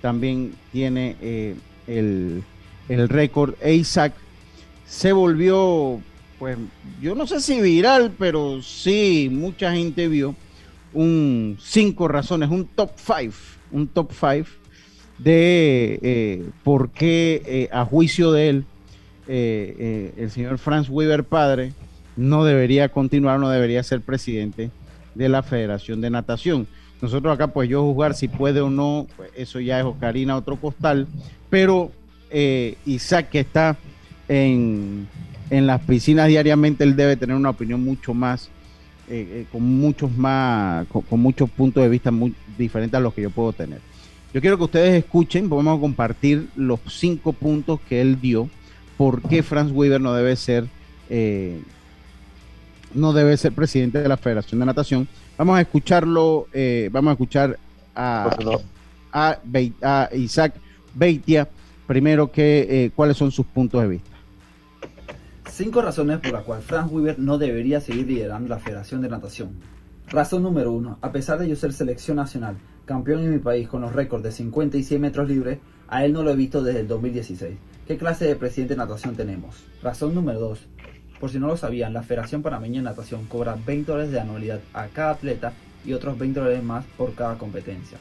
[0.00, 1.54] también tiene eh,
[1.86, 2.42] el,
[2.88, 3.56] el récord.
[3.60, 4.14] E Isaac
[4.86, 6.00] se volvió,
[6.38, 6.56] pues,
[7.02, 10.34] yo no sé si viral, pero sí, mucha gente vio
[10.96, 13.32] un cinco razones, un top five,
[13.70, 14.46] un top five
[15.18, 18.64] de eh, por qué a juicio de él
[19.28, 21.72] el señor Franz Weber padre
[22.16, 24.70] no debería continuar, no debería ser presidente
[25.14, 26.66] de la Federación de Natación.
[27.00, 30.56] Nosotros acá, pues yo jugar si puede o no, pues eso ya es Oscarina, otro
[30.56, 31.06] costal,
[31.50, 31.90] pero
[32.30, 33.76] eh, Isaac que está
[34.28, 35.06] en,
[35.50, 38.50] las piscinas diariamente, él debe tener una opinión mucho más,
[39.08, 43.22] eh, eh, con muchos más, con, muchos puntos de vista muy diferentes a los que
[43.22, 43.80] yo puedo tener.
[44.34, 48.48] Yo quiero que ustedes escuchen, vamos a compartir los cinco puntos que él dio,
[48.96, 50.68] por qué Franz Weber no debe ser
[52.96, 55.06] no debe ser presidente de la Federación de Natación.
[55.38, 57.58] Vamos a escucharlo, eh, vamos a escuchar
[57.94, 58.30] a,
[59.12, 60.54] a, Isaac
[60.94, 61.48] Beitia,
[61.86, 64.10] primero que eh, cuáles son sus puntos de vista.
[65.56, 69.52] Cinco razones por las cuales Franz Weber no debería seguir liderando la Federación de Natación.
[70.06, 73.80] Razón número uno, a pesar de yo ser selección nacional, campeón en mi país con
[73.80, 76.80] los récords de 50 y 100 metros libres, a él no lo he visto desde
[76.80, 77.56] el 2016.
[77.86, 79.64] ¿Qué clase de presidente de natación tenemos?
[79.82, 80.66] Razón número dos,
[81.18, 84.60] por si no lo sabían, la Federación Panameña de Natación cobra 20 dólares de anualidad
[84.74, 85.54] a cada atleta
[85.86, 87.96] y otros 20 dólares más por cada competencia.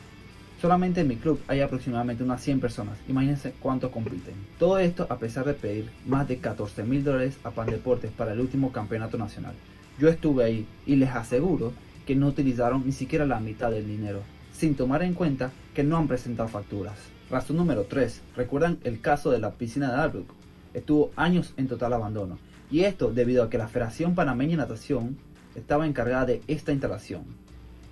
[0.65, 4.33] Solamente en mi club hay aproximadamente unas 100 personas, imagínense cuánto compiten.
[4.57, 8.33] Todo esto a pesar de pedir más de 14 mil dólares a Pan Deportes para
[8.33, 9.53] el último campeonato nacional.
[9.99, 11.71] Yo estuve ahí y les aseguro
[12.07, 14.23] que no utilizaron ni siquiera la mitad del dinero,
[14.53, 16.97] sin tomar en cuenta que no han presentado facturas.
[17.29, 18.21] Razón número 3.
[18.35, 20.33] ¿Recuerdan el caso de la piscina de Albrook?
[20.73, 22.39] Estuvo años en total abandono
[22.71, 25.15] y esto debido a que la Federación Panameña de Natación
[25.53, 27.44] estaba encargada de esta instalación.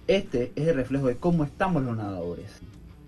[0.08, 2.60] Este es el reflejo de cómo estamos los nadadores.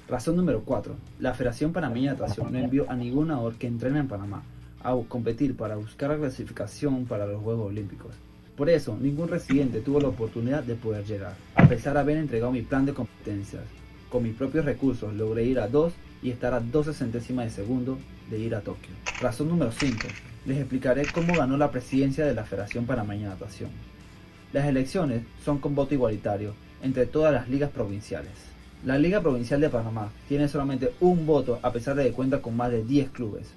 [0.08, 0.95] Razón número 4.
[1.19, 4.43] La Federación Panameña de Natación no envió a ningún nadador que entrene en Panamá
[4.81, 8.15] a competir para buscar la clasificación para los Juegos Olímpicos.
[8.55, 12.53] Por eso, ningún residente tuvo la oportunidad de poder llegar, a pesar de haber entregado
[12.53, 13.63] mi plan de competencias.
[14.10, 15.91] Con mis propios recursos logré ir a 2
[16.23, 17.97] y estar a 12 centésimas de segundo
[18.29, 18.91] de ir a Tokio.
[19.19, 20.08] Razón número 5
[20.45, 23.71] les explicaré cómo ganó la presidencia de la Federación Panameña de Natación.
[24.53, 28.31] Las elecciones son con voto igualitario entre todas las ligas provinciales.
[28.83, 32.55] La Liga Provincial de Panamá tiene solamente un voto a pesar de que cuenta con
[32.55, 33.47] más de 10 clubes.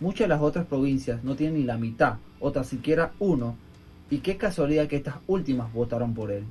[0.00, 3.56] Muchas de las otras provincias no tienen ni la mitad o tan siquiera uno
[4.10, 6.44] y qué casualidad que estas últimas votaron por él.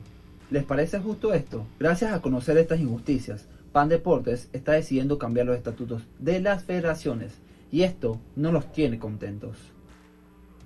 [0.49, 1.65] ¿Les parece justo esto?
[1.79, 7.33] Gracias a conocer estas injusticias, Pan Deportes está decidiendo cambiar los estatutos de las federaciones
[7.71, 9.57] y esto no los tiene contentos.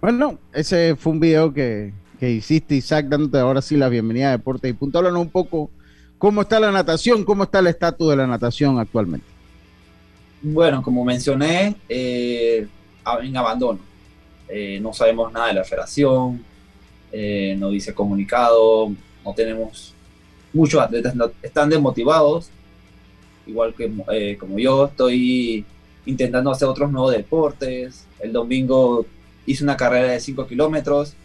[0.01, 4.69] Bueno, ese fue un video que, hiciste, Isaac, dándote ahora sí la bienvenida a Deportes
[4.69, 4.99] y Punto.
[4.99, 5.69] Háblanos un poco
[6.17, 9.27] cómo está la natación, cómo está el estatus de la natación actualmente.
[10.41, 12.67] Bueno, como mencioné, eh,
[13.21, 13.79] en abandono.
[14.47, 16.43] Eh, no sabemos nada de la federación,
[17.11, 18.91] eh, no dice comunicado,
[19.23, 19.93] no tenemos
[20.53, 22.49] muchos atletas, están desmotivados,
[23.47, 25.65] igual que como yo, estoy
[26.05, 28.05] intentando hacer otros nuevos deportes.
[28.19, 29.05] El domingo
[29.45, 31.15] hice una carrera de 5 kilómetros,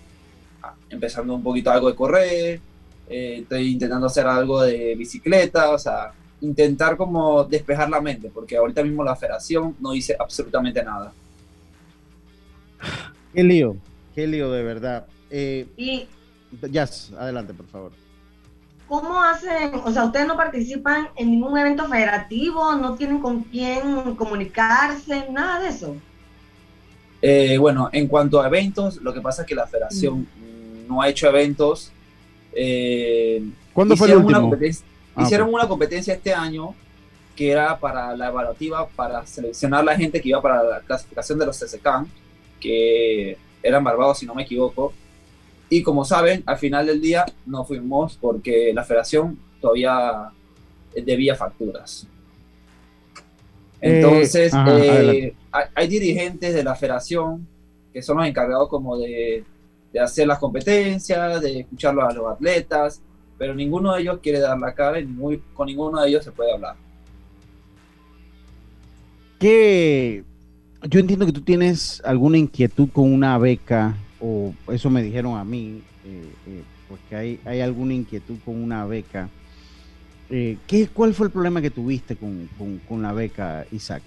[0.91, 2.61] empezando un poquito algo de correr,
[3.09, 8.57] eh, estoy intentando hacer algo de bicicleta, o sea, intentar como despejar la mente, porque
[8.57, 11.13] ahorita mismo la federación no dice absolutamente nada.
[13.33, 13.77] Qué lío,
[14.15, 15.07] qué lío de verdad.
[15.31, 16.07] Eh, y
[16.71, 17.93] ya, adelante, por favor.
[18.89, 19.73] ¿Cómo hacen?
[19.85, 25.61] O sea, ustedes no participan en ningún evento federativo, no tienen con quién comunicarse, nada
[25.61, 25.97] de eso.
[27.23, 30.27] Eh, bueno, en cuanto a eventos, lo que pasa es que la federación
[30.91, 31.91] no ha hecho eventos.
[32.53, 34.51] Eh, ¿Cuándo fue el hicieron una último?
[34.51, 36.75] competencia- Ah, hicieron una competencia este año
[37.37, 41.47] que era para la evaluativa para seleccionar la gente que iba para la clasificación de
[41.47, 42.07] los CSCAN,
[42.61, 44.93] que eran Barbados, si no me equivoco.
[45.69, 50.31] Y como saben, al final del día no fuimos porque la federación todavía
[50.95, 52.07] debía facturas.
[53.81, 57.47] Eh, Entonces, ajá, eh, hay, hay dirigentes de la federación
[57.93, 59.45] que son los encargados como de,
[59.93, 63.01] de hacer las competencias, de escucharlos a los atletas,
[63.39, 66.33] pero ninguno de ellos quiere dar la cara y ningún- con ninguno de ellos se
[66.33, 66.77] puede hablar.
[69.39, 70.23] ¿Qué?
[70.89, 75.45] Yo entiendo que tú tienes alguna inquietud con una beca, o eso me dijeron a
[75.45, 79.29] mí, eh, eh, porque hay, hay alguna inquietud con una beca.
[80.31, 84.03] Eh, ¿qué, ¿Cuál fue el problema que tuviste con, con- con la beca, Isaac?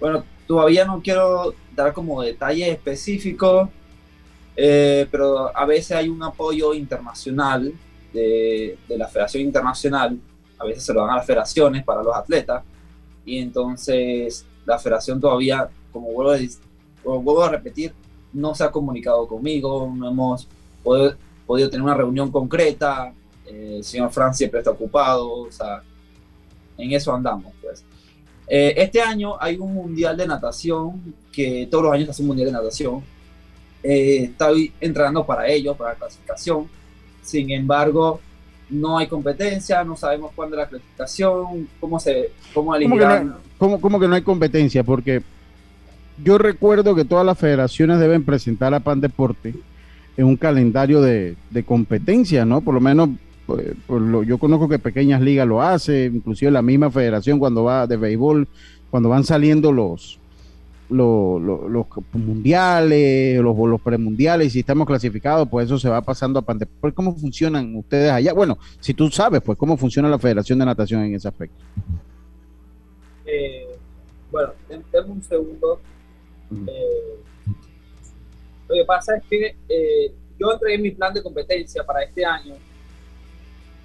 [0.00, 3.68] Bueno, todavía no quiero dar como detalles específicos,
[4.56, 7.72] eh, pero a veces hay un apoyo internacional
[8.12, 10.18] de, la Federación Internacional,
[10.58, 12.62] a veces se lo dan a las federaciones para los atletas,
[13.24, 17.94] y entonces la federación todavía, como vuelvo a, repetir,
[18.32, 20.48] no se ha comunicado conmigo, no hemos
[20.82, 23.12] podido tener una reunión concreta,
[23.46, 25.82] eh, el señor Fran siempre está ocupado, o sea,
[26.76, 27.84] en eso andamos, pues.
[28.48, 31.00] Eh, este año hay un mundial de natación,
[31.32, 33.02] que todos los años hace un mundial de natación.
[33.82, 36.66] Eh, estoy entrenando para ellos, para la clasificación.
[37.22, 38.20] Sin embargo,
[38.70, 43.28] no hay competencia, no sabemos cuándo es la clasificación, cómo se cómo ¿Cómo que, elegirán.
[43.28, 44.82] no, cómo- cómo que no hay competencia?
[44.84, 45.22] Porque
[46.22, 49.54] yo recuerdo que todas las federaciones deben presentar a Pan Deporte
[50.16, 52.60] en un calendario de, de competencia, ¿no?
[52.60, 53.08] Por lo menos,
[53.46, 57.86] pues, lo- yo conozco que pequeñas ligas lo hace, inclusive la misma federación cuando va
[57.86, 58.46] de béisbol,
[58.90, 60.18] cuando van saliendo los
[60.90, 66.02] los, los- los mundiales, los, los premundiales, y si estamos clasificados, pues eso se va
[66.02, 66.94] pasando a Pan Deporte.
[66.94, 68.34] ¿Cómo funcionan ustedes allá?
[68.34, 71.56] Bueno, si tú sabes, pues cómo funciona la Federación de Natación en ese aspecto.
[73.24, 73.68] Eh,
[74.30, 75.80] bueno, den- denme un segundo.
[76.66, 77.16] Eh,
[78.68, 82.54] lo que pasa es que eh, yo entregué mi plan de competencia para este año,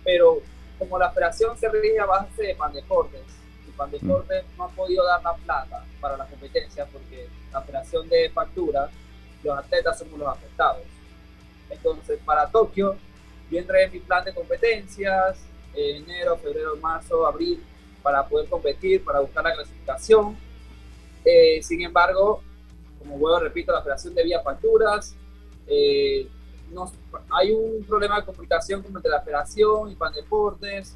[0.08, 0.41] pero
[0.80, 3.26] como la federación se rige a base de Pandeportes,
[3.67, 8.30] y Pandeportes no ha podido dar la plata para la competencia porque la federación de
[8.30, 8.89] factura,
[9.43, 10.84] los atletas somos los afectados.
[11.70, 12.96] Entonces, para Tokio,
[13.52, 15.39] yo entregué mi plan de competencias,
[15.76, 17.62] eh, enero, febrero, marzo, abril,
[18.02, 20.38] para poder competir, para buscar la clasificación.
[21.26, 22.41] Eh, sin embargo,
[22.98, 25.13] como vuelvo repito, la federación debía facturas.
[25.67, 26.30] eh,
[26.71, 26.91] no-
[27.32, 30.95] hay un problema de comunicación como entre la federación y Pandeportes.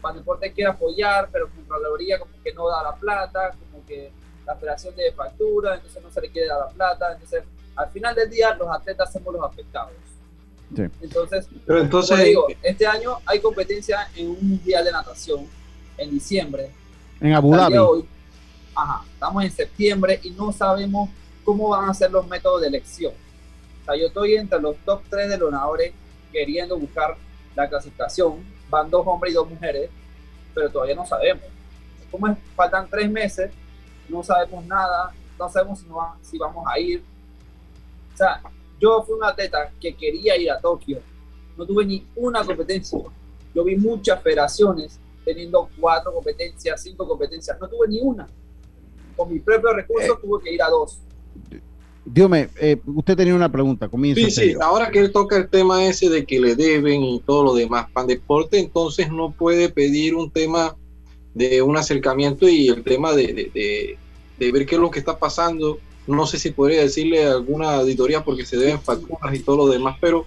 [0.00, 4.10] Pandeportes quiere apoyar, pero Contraloría como que no da la plata, como que
[4.46, 7.12] la federación debe factura, entonces no se le quiere dar la plata.
[7.12, 7.44] Entonces,
[7.76, 9.92] al final del día, los atletas somos los afectados.
[11.00, 15.46] Entonces, Pero entonces- digo, este año hay competencia en un mundial de natación
[15.96, 16.70] en diciembre.
[17.20, 17.72] En Abu el Dhabi.
[17.74, 18.08] de hoy,
[18.74, 21.08] ajá, estamos en septiembre y no sabemos
[21.44, 23.12] cómo van a ser los métodos de elección.
[23.84, 25.92] O sea, yo estoy entre los top 3 de los nadadores
[26.32, 27.16] queriendo buscar
[27.54, 28.42] la clasificación.
[28.70, 29.90] Van dos hombres y dos mujeres,
[30.54, 31.44] pero todavía no sabemos.
[32.10, 33.50] Como es, faltan tres meses,
[34.08, 37.02] no sabemos nada, no sabemos si, no va- si vamos a ir.
[38.12, 38.40] O sea,
[38.80, 41.00] yo fui un atleta que quería ir a Tokio.
[41.56, 42.98] No tuve ni una competencia.
[43.54, 47.58] Yo vi muchas federaciones teniendo cuatro competencias, cinco competencias.
[47.60, 48.26] No tuve ni una.
[49.16, 50.98] Con mis propios recursos tuve que ir a dos.
[52.06, 54.20] Dígame, eh, usted tenía una pregunta, comienza.
[54.20, 54.62] Sí, sí, Sergio.
[54.62, 57.86] ahora que él toca el tema ese de que le deben y todo lo demás,
[57.92, 60.76] Pandeporte entonces no puede pedir un tema
[61.32, 63.98] de un acercamiento y el tema de, de- de-
[64.38, 65.78] de ver qué es lo que está pasando.
[66.06, 69.96] No sé si podría decirle alguna auditoría porque se deben facturas y todo lo demás,
[70.00, 70.26] pero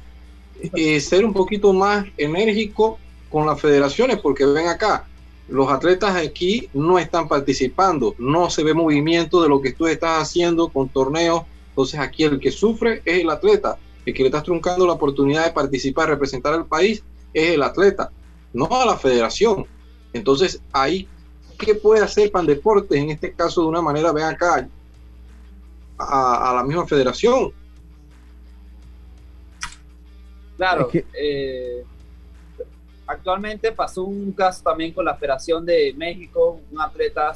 [0.74, 2.98] eh, ser un poquito más enérgico
[3.30, 5.06] con las federaciones, porque ven acá,
[5.50, 10.24] los atletas aquí no están participando, no se ve movimiento de lo que tú estás
[10.24, 11.44] haciendo con torneos.
[11.78, 15.46] Entonces aquí el que sufre es el atleta, el que le estás truncando la oportunidad
[15.46, 18.10] de participar, representar al país, es el atleta,
[18.52, 19.68] no a la federación.
[20.12, 21.08] Entonces ahí,
[21.60, 24.68] ¿qué puede hacer Pandeportes en este caso de una manera, ven acá,
[26.00, 27.54] a, a la misma federación?
[30.56, 31.84] Claro, eh,
[33.06, 37.34] actualmente pasó un caso también con la Federación de México, un atleta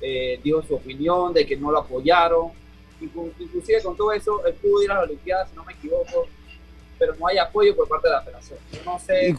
[0.00, 2.65] eh, dijo su opinión de que no lo apoyaron,
[3.00, 6.26] inclusive con todo eso, él pudo ir a la Olimpiada, si no me equivoco,
[6.98, 8.58] pero no hay apoyo por parte de la federación.
[8.72, 9.34] Yo no sé,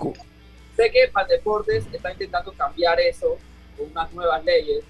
[0.76, 3.38] sé que Pandeportes está intentando cambiar eso
[3.78, 4.84] con unas nuevas leyes,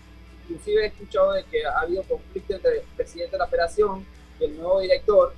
[0.44, 4.06] inclusive he escuchado de que ha habido conflicto entre el presidente de la federación
[4.40, 5.34] y el nuevo director,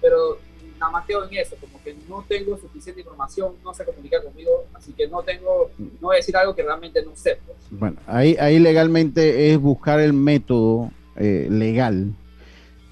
[0.00, 0.38] pero
[0.78, 4.66] nada más quedo en eso, como que no tengo suficiente información, no se comunica conmigo,
[4.74, 7.38] así que no tengo, no voy a decir algo que realmente no sé.
[7.46, 7.58] Pues.
[7.70, 12.14] Bueno, ahí, ahí legalmente es buscar el método eh, legal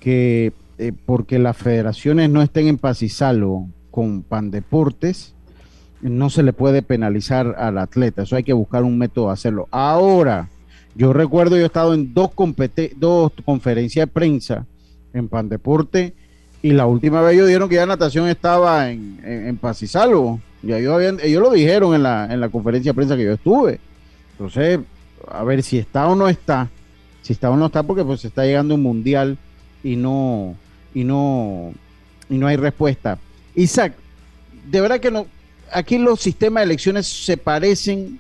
[0.03, 5.33] que eh, porque las federaciones no estén en paz y salvo con Pandeportes,
[6.01, 8.23] no se le puede penalizar al atleta.
[8.23, 9.69] Eso hay que buscar un método de hacerlo.
[9.71, 10.49] Ahora,
[10.97, 12.31] yo recuerdo, yo he estado en dos,
[12.97, 14.67] dos conferencias de prensa
[15.15, 16.15] en Pandeporte
[16.63, 20.41] y la última vez ellos dijeron que ya natación estaba en, en, paz y salvo.
[20.65, 23.79] Ellos, habían, ellos lo dijeron en la, en la conferencia de prensa que yo estuve.
[24.33, 24.81] Entonces,
[25.31, 26.71] a ver si está o no está.
[27.21, 29.39] Si está o no está, porque pues está llegando un mundial
[29.83, 30.55] y no,
[30.95, 31.73] y no,
[32.29, 33.19] y no hay respuesta.
[33.55, 33.95] Isaac,
[34.71, 35.27] de verdad que no,
[35.73, 38.19] aquí los sistemas de elecciones se parecen,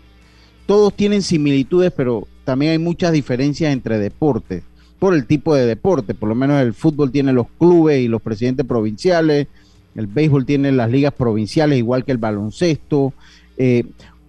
[0.67, 4.63] todos tienen similitudes, pero también hay muchas diferencias entre deportes,
[4.99, 8.23] por el tipo de deporte, por lo menos el fútbol tiene los clubes y los
[8.23, 9.49] presidentes provinciales,
[9.95, 13.13] el béisbol tiene las ligas provinciales, igual que el baloncesto.
[13.59, 13.85] Eh,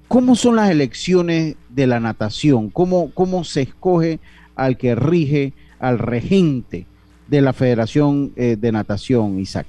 [0.08, 2.70] ¿Cómo son las elecciones de la natación?
[2.70, 4.20] ¿Cómo, ¿Cómo se escoge
[4.56, 6.86] al que rige, al regente
[7.28, 9.68] de la Federación eh, de Natación, Isaac?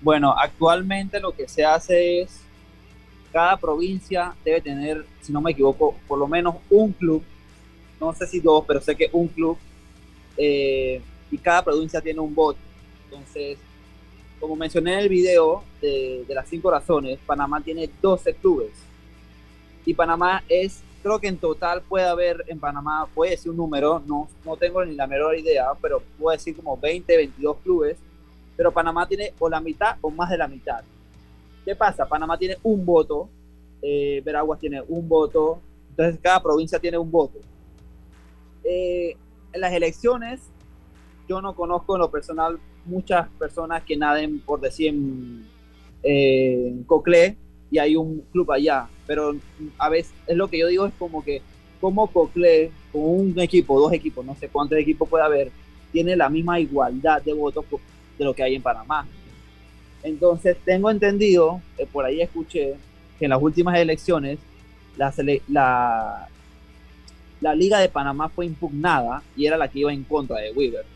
[0.00, 2.40] Bueno, actualmente lo que se hace es,
[3.32, 7.22] cada provincia debe tener, si no me equivoco, por lo menos un club,
[8.00, 9.56] no sé si dos, pero sé que un club,
[10.36, 12.58] eh, y cada provincia tiene un voto.
[13.04, 13.58] Entonces,
[14.40, 18.72] como mencioné en el video de, de las cinco razones, Panamá tiene 12 clubes.
[19.86, 24.00] Y Panamá es creo que en total puede haber en Panamá, puede decir un número,
[24.06, 27.98] no, no tengo ni la menor idea, pero puedo decir como 20, 22 clubes,
[28.56, 30.82] pero Panamá tiene o la mitad o más de la mitad.
[31.64, 32.06] ¿Qué pasa?
[32.06, 33.28] Panamá tiene un voto,
[33.82, 37.38] eh, Veraguas tiene un voto, entonces cada provincia tiene un voto.
[38.64, 39.16] Eh,
[39.52, 40.40] en las elecciones,
[41.28, 45.46] yo no conozco en lo personal muchas personas que naden, por decir, en,
[46.02, 47.36] eh, en Coclé,
[47.70, 48.88] y hay un club allá.
[49.12, 49.36] Pero
[49.76, 51.42] a veces es lo que yo digo, es como que
[51.82, 55.50] como Cocle, con un equipo, dos equipos, no sé cuántos equipos puede haber,
[55.92, 57.66] tiene la misma igualdad de votos
[58.16, 59.06] de lo que hay en Panamá.
[60.02, 62.76] Entonces, tengo entendido, eh, por ahí escuché,
[63.18, 64.38] que en las últimas elecciones
[64.96, 66.26] la,
[67.42, 70.86] la, Liga de Panamá fue impugnada y era la que iba en contra de Weaver.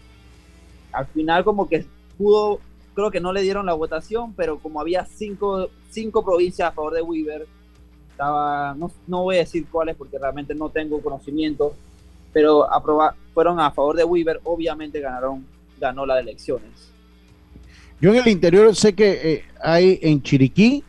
[0.91, 1.85] Al final como que
[2.17, 2.61] pudo
[2.95, 6.95] creo que no le dieron la votación, pero como había cinco, cinco provincias a favor
[6.95, 7.47] de Weaver,
[8.17, 11.75] estaba, no, no voy a decir cuáles porque realmente no tengo conocimiento,
[12.33, 15.45] pero aproba, fueron a favor de Weaver, obviamente ganaron,
[15.79, 16.71] ganó las elecciones.
[18.01, 20.83] Yo en el interior sé que eh, hay en Chiriquí,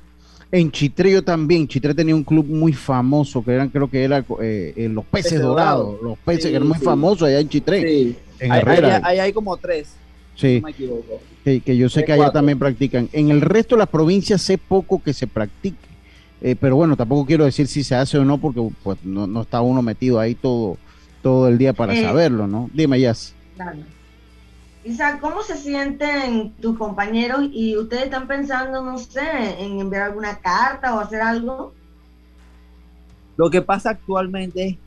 [0.54, 1.68] en Chitrillo también.
[1.68, 5.42] Chitre tenía un club muy famoso que eran, creo que era eh, eh, los peces
[5.42, 8.16] dorados, los peces que eran muy famosos allá en Chitre.
[8.40, 9.02] En Herrera.
[9.04, 9.96] Ahí hay como tres.
[10.36, 10.62] Sí.
[10.62, 11.20] No me equivoco.
[11.44, 13.10] Que, yo sé que allá también practican.
[13.12, 15.87] En el resto de las provincias sé poco que se practique.
[16.42, 19.62] Eh, pero bueno, tampoco quiero decir si se hace o no, porque pues no, está
[19.62, 20.78] uno metido ahí todo,
[21.22, 22.70] todo el día para eh, saberlo, ¿no?
[22.74, 23.34] Dime, Yas.
[23.56, 23.80] Claro.
[24.84, 30.40] Isaac, ¿cómo se sienten tus compañeros y ustedes están pensando, no sé, en enviar alguna
[30.40, 31.74] carta o hacer algo?
[33.36, 34.78] Lo que pasa actualmente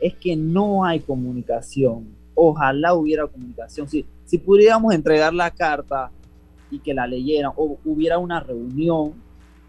[0.00, 2.06] es que no hay comunicación.
[2.34, 3.86] Ojalá hubiera comunicación.
[3.88, 6.10] Sí, si pudiéramos entregar la carta
[6.70, 9.12] y que la leyeran o hubiera una reunión,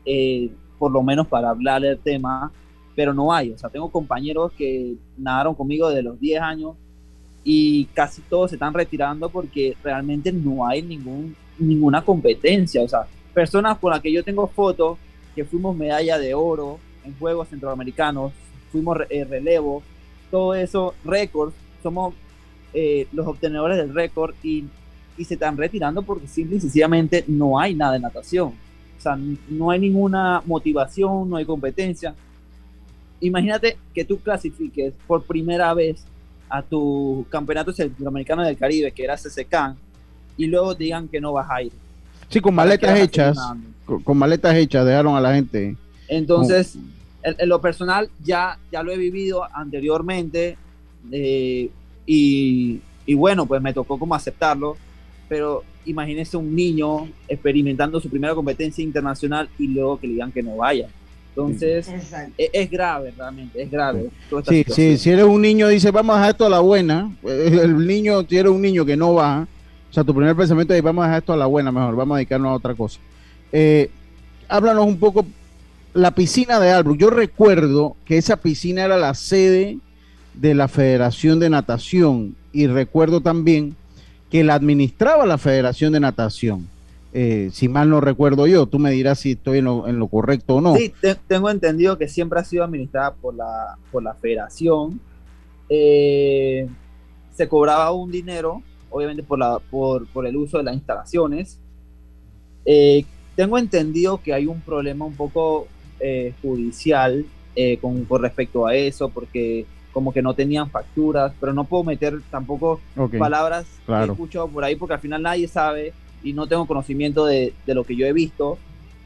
[0.05, 0.51] eh,
[0.81, 2.51] por lo menos para hablar del tema,
[2.95, 3.51] pero no hay.
[3.51, 6.75] O sea, tengo compañeros que nadaron conmigo desde los 10 años
[7.43, 12.81] y casi todos se están retirando porque realmente no hay ningún, ninguna competencia.
[12.81, 14.97] O sea, personas con las que yo tengo fotos,
[15.35, 18.31] que fuimos medalla de oro en Juegos Centroamericanos,
[18.71, 19.83] fuimos eh, relevo,
[20.31, 21.53] todo eso, récords,
[21.83, 22.15] somos
[22.73, 24.65] eh, los obtenedores del récord y,
[25.15, 28.55] y, se están retirando porque simple y sencillamente no hay nada de natación.
[29.01, 29.17] O sea,
[29.49, 32.13] no hay ninguna motivación, no hay competencia.
[33.19, 36.05] Imagínate que tú clasifiques por primera vez
[36.47, 39.75] a tu campeonato centroamericano del Caribe, que era CCCAN,
[40.37, 41.71] y luego digan que no vas a ir.
[42.29, 43.37] Sí, con maletas hechas,
[43.85, 45.75] con, maletas hechas dejaron a la gente.
[46.07, 46.77] Entonces,
[47.23, 50.57] en, lo personal ya, ya lo he vivido anteriormente.
[51.11, 51.71] Eh,
[52.05, 52.81] y,
[53.15, 54.77] bueno, pues me tocó como aceptarlo,
[55.27, 60.43] pero imagínese un niño experimentando su primera competencia internacional y luego que le digan que
[60.43, 60.87] no vaya.
[61.29, 61.89] Entonces,
[62.37, 64.09] e, es, grave realmente, es grave.
[64.47, 67.87] Sí, sí, si eres un niño, dice, vamos a dejar esto a la buena, el
[67.87, 69.47] niño, si eres un niño que no va,
[69.89, 72.15] o sea, tu primer pensamiento es, vamos a dejar esto a la buena, mejor, vamos
[72.15, 72.99] a dedicarnos a otra cosa.
[73.53, 73.89] Eh,
[74.49, 75.25] háblanos un poco,
[75.93, 79.79] la piscina de Albrook, yo recuerdo que esa piscina era la sede
[80.33, 83.75] de la Federación de Natación y recuerdo también
[84.31, 86.67] que la administraba la Federación de Natación.
[87.13, 90.61] Eh, si mal no recuerdo yo, tú me dirás si estoy en lo, correcto o
[90.61, 90.73] no.
[90.75, 90.93] Sí,
[91.27, 95.01] tengo entendido que siempre ha sido administrada por la, por la federación.
[95.67, 96.65] Eh,
[97.35, 101.59] se cobraba un dinero, obviamente por, la, por, por el uso de las instalaciones.
[102.63, 103.03] Eh,
[103.35, 105.67] tengo entendido que hay un problema un poco
[106.41, 107.25] judicial
[107.79, 112.79] con respecto a eso, porque como que no tenían facturas, pero no puedo meter tampoco
[113.17, 117.25] palabras que he escuchado por ahí porque al final nadie sabe y no tengo conocimiento
[117.25, 118.57] de, lo que yo he visto.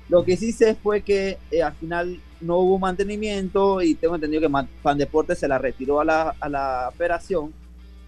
[0.09, 4.41] Lo que sí sé fue que eh, al final no hubo mantenimiento y tengo entendido
[4.41, 7.51] que Pan Deportes se la retiró a la, a la operación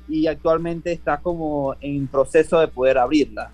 [0.07, 3.51] y actualmente está como en proceso de poder abrirla.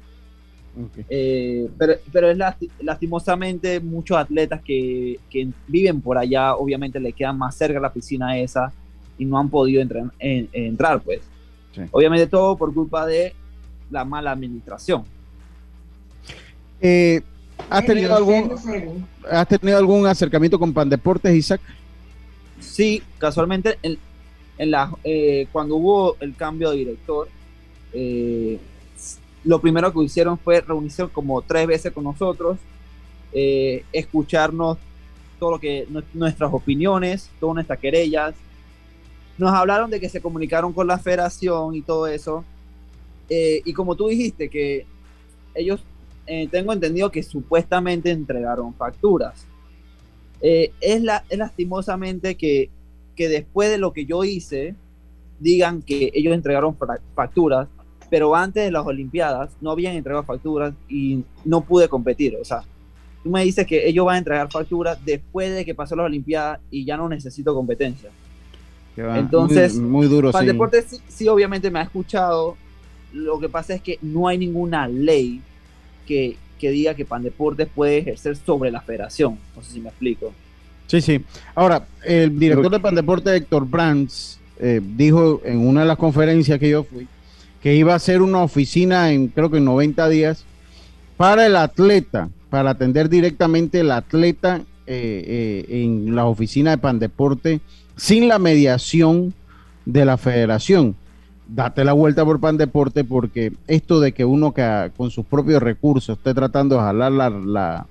[1.07, 2.37] Eh, pero, pero es
[2.81, 8.37] lastimosamente muchos atletas que, que, viven por allá, obviamente le quedan más cerca la piscina
[8.39, 8.73] esa
[9.17, 11.21] y no han podido entrar, entrar pues.
[11.91, 13.33] Obviamente todo por culpa de
[13.89, 15.03] la mala administración.
[16.81, 17.21] Eh,
[17.69, 18.51] ¿has, tenido algún,
[19.29, 21.61] ¿Has tenido algún acercamiento con Pandeportes, Isaac?
[22.59, 23.97] Sí, casualmente en,
[24.57, 27.29] en la, eh, cuando hubo el cambio de director,
[27.93, 28.59] eh,
[29.43, 32.57] lo primero que hicieron fue reunirse como tres veces con nosotros,
[33.91, 34.77] escucharnos
[35.39, 38.35] todo lo que nuestras opiniones, todas nuestras querellas,
[39.37, 42.45] nos hablaron de que se comunicaron con la federación y todo eso.
[43.29, 44.85] Eh, y como tú dijiste, que
[45.55, 45.83] ellos,
[46.27, 49.45] eh, tengo entendido que supuestamente entregaron facturas.
[50.41, 52.69] Eh, es, la, es lastimosamente que,
[53.15, 54.75] que después de lo que yo hice,
[55.39, 56.77] digan que ellos entregaron
[57.15, 57.67] facturas,
[58.09, 62.37] pero antes de las Olimpiadas no habían entregado facturas y no pude competir.
[62.39, 62.63] O sea,
[63.23, 66.59] tú me dices que ellos van a entregar facturas después de que pasó las Olimpiadas
[66.69, 68.09] y ya no necesito competencia.
[68.95, 70.31] Entonces, muy, duro.
[70.31, 72.55] Pan Deportes sí, obviamente me ha escuchado.
[73.13, 75.41] Lo que pasa es que no hay ninguna ley
[76.07, 79.37] que, que diga que Pan Deportes puede ejercer sobre la federación.
[79.55, 80.33] No sé si me explico.
[80.87, 81.21] Sí, sí.
[81.55, 86.59] Ahora, el director de Pan Deportes, Héctor Brands, eh, dijo en una de las conferencias
[86.59, 87.07] que yo fui
[87.63, 90.43] que iba a ser una oficina en, creo que en 90 días,
[91.15, 96.99] para el atleta, para atender directamente el atleta eh, eh, en la oficina de Pan
[96.99, 97.61] Deporte
[97.95, 99.33] sin la mediación
[99.85, 100.95] de la federación.
[101.47, 105.61] Date la vuelta por Pan Deporte porque esto de que uno que con sus propios
[105.61, 107.85] recursos esté tratando de jalar la,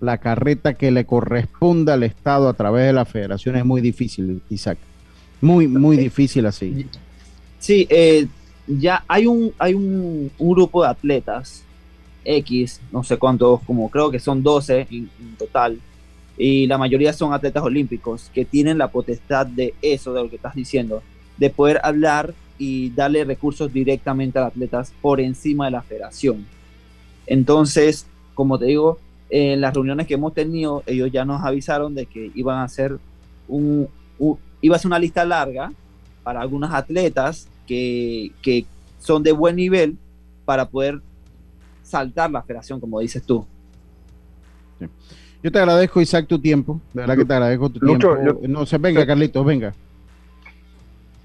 [0.00, 4.42] la, carreta que le corresponda al Estado a través de la federación es muy difícil,
[4.50, 4.78] Isaac.
[5.40, 6.86] Muy, muy difícil así.
[7.58, 8.26] Sí, eh,
[8.66, 11.64] ya hay un, hay un, grupo de atletas
[12.24, 15.80] X, no sé cuántos, como creo que son 12 en total,
[16.36, 20.36] y la mayoría son atletas olímpicos que tienen la potestad de eso, de lo que
[20.36, 21.02] estás diciendo,
[21.36, 26.46] de poder hablar y darle recursos directamente a los atletas por encima de la federación.
[27.26, 28.98] Entonces, como te digo,
[29.30, 32.98] en las reuniones que hemos tenido, ellos ya nos avisaron de que iban a hacer
[33.48, 33.88] un,
[34.60, 35.72] iba a ser una lista larga
[36.22, 38.66] para algunos atletas que, que
[38.98, 39.96] son de buen nivel
[40.44, 41.00] para poder
[41.82, 43.46] saltar la federación, como dices tú.
[44.78, 44.86] Sí.
[45.42, 46.80] Yo te agradezco, Isaac, tu tiempo.
[46.92, 48.18] De verdad que te agradezco tu tiempo.
[48.46, 49.72] no se venga, Carlitos, venga.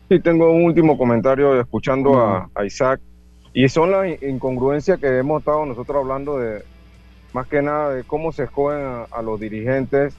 [0.07, 3.01] Sí, tengo un último comentario escuchando a, Isaac.
[3.53, 6.63] Y son las incongruencias que hemos estado nosotros hablando de,
[7.33, 10.15] más que nada, de cómo se escogen a, los dirigentes.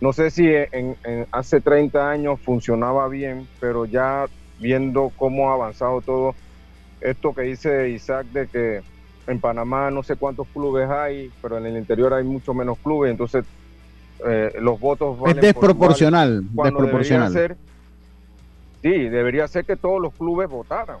[0.00, 0.96] No sé si en,
[1.32, 4.26] hace 30 años funcionaba bien, pero ya
[4.60, 6.34] viendo cómo ha avanzado todo,
[7.00, 8.82] esto que dice Isaac de que
[9.26, 13.10] en Panamá no sé cuántos clubes hay, pero en el interior hay mucho menos clubes,
[13.10, 13.44] entonces
[14.26, 17.32] eh, los votos es desproporcional, desproporcional.
[17.32, 17.56] Debería ser,
[18.82, 20.98] sí, debería ser que todos los clubes votaran.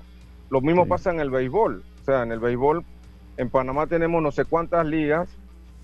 [0.50, 2.84] Lo mismo pasa en el béisbol, o sea, en el béisbol
[3.36, 5.28] en Panamá tenemos no sé cuántas ligas,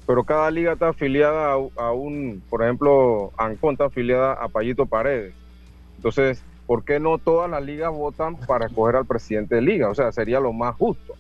[0.07, 5.35] pero cada liga está afiliada a, un, por ejemplo, Ancon está afiliada a Payito Paredes.
[5.97, 9.89] Entonces, ¿por qué no todas las ligas votan para escoger al presidente de liga?
[9.89, 11.15] O sea, sería lo más justo.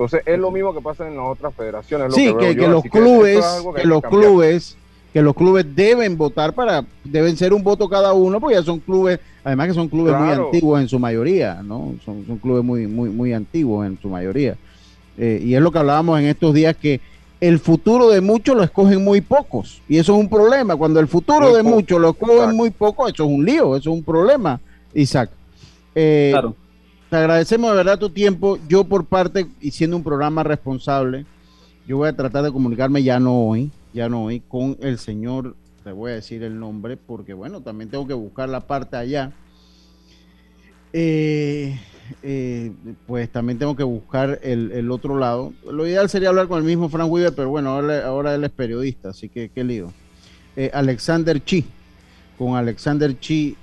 [0.00, 2.14] Entonces es lo mismo que pasa en las otras federaciones.
[2.14, 3.44] sí, que, los clubes,
[3.76, 4.76] que, los clubes,
[5.12, 8.78] que los clubes deben votar para, deben ser un voto cada uno, porque ya son
[8.78, 11.96] clubes, además que son clubes muy antiguos en su mayoría, ¿no?
[12.02, 14.56] Son, son clubes muy, muy, muy antiguos en su mayoría.
[15.18, 17.02] Eh, y es lo que hablábamos en estos días que
[17.38, 19.82] el futuro de muchos lo escogen muy pocos.
[19.86, 20.76] Y eso es un problema.
[20.76, 23.96] Cuando el futuro de muchos lo escogen muy pocos, eso es un lío, eso es
[23.96, 24.60] un problema,
[24.94, 25.28] Isaac.
[25.94, 26.56] Eh, claro.
[27.10, 28.56] Te agradecemos de verdad tu tiempo.
[28.68, 31.26] Yo por parte, y siendo un programa responsable,
[31.84, 35.56] yo voy a tratar de comunicarme ya no hoy, ya no hoy, con el señor,
[35.82, 39.32] te voy a decir el nombre, porque bueno, también tengo que buscar la parte allá.
[40.92, 41.80] Eh,
[42.22, 42.72] eh,
[43.08, 45.52] pues también tengo que buscar el, otro lado.
[45.68, 49.08] Lo ideal sería hablar con el mismo Frank Weaver, pero bueno, ahora, él es periodista,
[49.08, 49.92] así que qué lío.
[50.54, 51.66] Eh, Alexander Chi.
[52.40, 53.54] Con Alexander Chi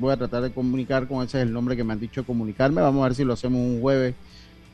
[0.00, 2.82] voy a tratar de comunicar con ese es el nombre que me han dicho comunicarme.
[2.82, 4.16] Vamos a ver si lo hacemos un jueves,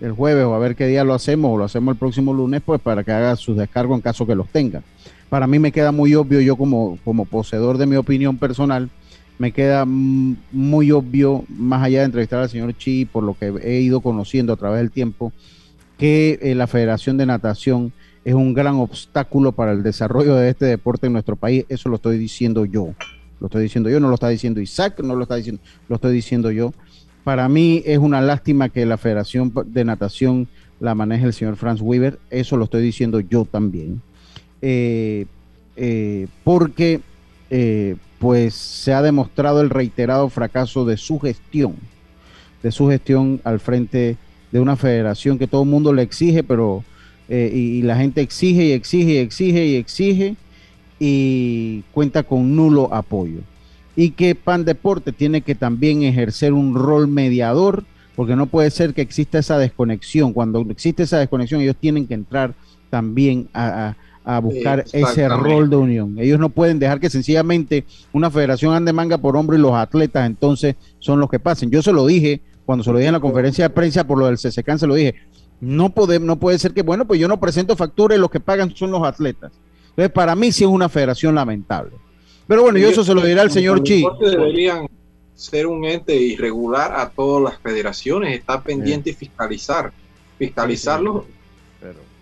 [0.00, 2.62] el jueves, o a ver qué día lo hacemos, o lo hacemos el próximo lunes,
[2.64, 4.82] pues para que haga sus descargos en caso que los tenga.
[5.28, 8.88] Para mí me queda muy obvio, yo como, como poseedor de mi opinión personal,
[9.38, 13.82] me queda muy obvio, más allá de entrevistar al señor Chi, por lo que he
[13.82, 15.34] ido conociendo a través del tiempo,
[15.98, 17.92] que eh, la Federación de Natación
[18.24, 21.66] es un gran obstáculo para el desarrollo de este deporte en nuestro país.
[21.68, 22.94] Eso lo estoy diciendo yo.
[23.40, 26.12] Lo estoy diciendo yo, no lo está diciendo Isaac, no lo está diciendo, lo estoy
[26.12, 26.72] diciendo yo.
[27.24, 31.80] Para mí es una lástima que la Federación de Natación la maneje el señor Franz
[31.80, 32.18] Weaver.
[32.30, 34.00] Eso lo estoy diciendo yo también.
[34.62, 35.26] Eh,
[35.76, 37.00] eh, porque
[38.18, 41.74] pues se ha demostrado el reiterado fracaso de su gestión,
[42.62, 44.18] de su gestión al frente
[44.52, 46.84] de una federación que todo el mundo le exige, pero
[47.28, 50.36] eh, y, la gente exige y exige y exige y exige
[51.00, 53.40] y cuenta con nulo apoyo.
[53.96, 57.82] Y que Pan Deporte tiene que también ejercer un rol mediador,
[58.14, 60.32] porque no puede ser que exista esa desconexión.
[60.32, 62.54] Cuando existe esa desconexión, ellos tienen que entrar
[62.90, 66.16] también a a buscar ese rol de unión.
[66.18, 70.26] Ellos no pueden dejar que sencillamente una federación ande manga por hombro y los atletas
[70.26, 71.70] entonces son los que pasen.
[71.70, 74.26] Yo se lo dije cuando se lo dije en la conferencia de prensa por lo
[74.26, 75.14] del CCCAN, se lo dije.
[75.60, 78.40] No, puede, no puede ser que, bueno, pues yo no presento factura y los que
[78.40, 79.52] pagan son los atletas.
[80.00, 81.92] Entonces, para mí sí es una federación lamentable.
[82.46, 84.02] Pero bueno, yo eso se lo diré al señor Chi.
[84.18, 84.88] Deberían
[85.34, 89.92] ser un ente irregular a todas las federaciones, estar pendiente y fiscalizar.
[90.38, 91.26] Fiscalizarlo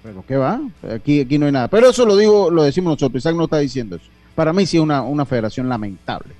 [0.03, 0.61] pero ¿qué va?
[0.91, 1.69] Aquí, aquí no hay nada.
[1.69, 3.21] Pero eso lo digo, lo decimos nosotros.
[3.21, 4.07] Isaac no está diciendo eso.
[4.35, 6.33] Para mí sí es una, una federación lamentable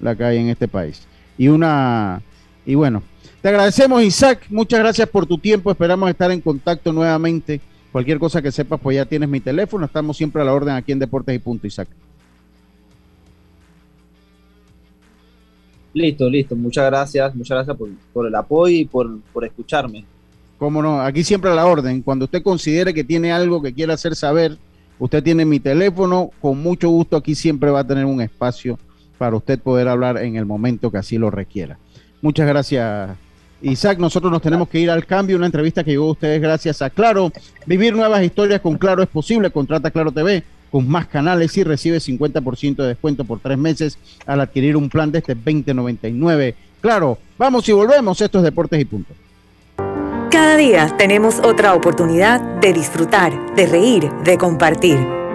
[0.00, 1.06] la que hay en este país.
[1.38, 2.20] Y una,
[2.66, 3.02] y bueno,
[3.40, 7.60] te agradecemos Isaac, muchas gracias por tu tiempo, esperamos estar en contacto nuevamente.
[7.96, 10.92] Cualquier cosa que sepas, pues ya tienes mi teléfono, estamos siempre a la orden aquí
[10.92, 11.88] en Deportes y Punto, Isaac.
[15.94, 20.04] Listo, listo, muchas gracias, muchas gracias por, por el apoyo y por, por escucharme.
[20.58, 22.02] Cómo no, aquí siempre a la orden.
[22.02, 24.58] Cuando usted considere que tiene algo que quiera hacer saber,
[24.98, 26.32] usted tiene mi teléfono.
[26.42, 28.78] Con mucho gusto aquí siempre va a tener un espacio
[29.16, 31.78] para usted poder hablar en el momento que así lo requiera.
[32.20, 33.16] Muchas gracias,
[33.70, 33.98] Isaac.
[33.98, 35.36] Nosotros nos tenemos que ir al cambio.
[35.36, 37.32] Una entrevista que llegó a ustedes gracias a Claro.
[37.66, 39.50] Vivir nuevas historias con Claro es posible.
[39.50, 44.40] Contrata Claro TV con más canales y recibe 50% de descuento por tres meses al
[44.40, 46.54] adquirir un plan de este 2099.
[46.80, 48.20] Claro, vamos y volvemos.
[48.20, 49.14] Esto es Deportes y Punto.
[50.30, 55.25] Cada día tenemos otra oportunidad de disfrutar, de reír, de compartir.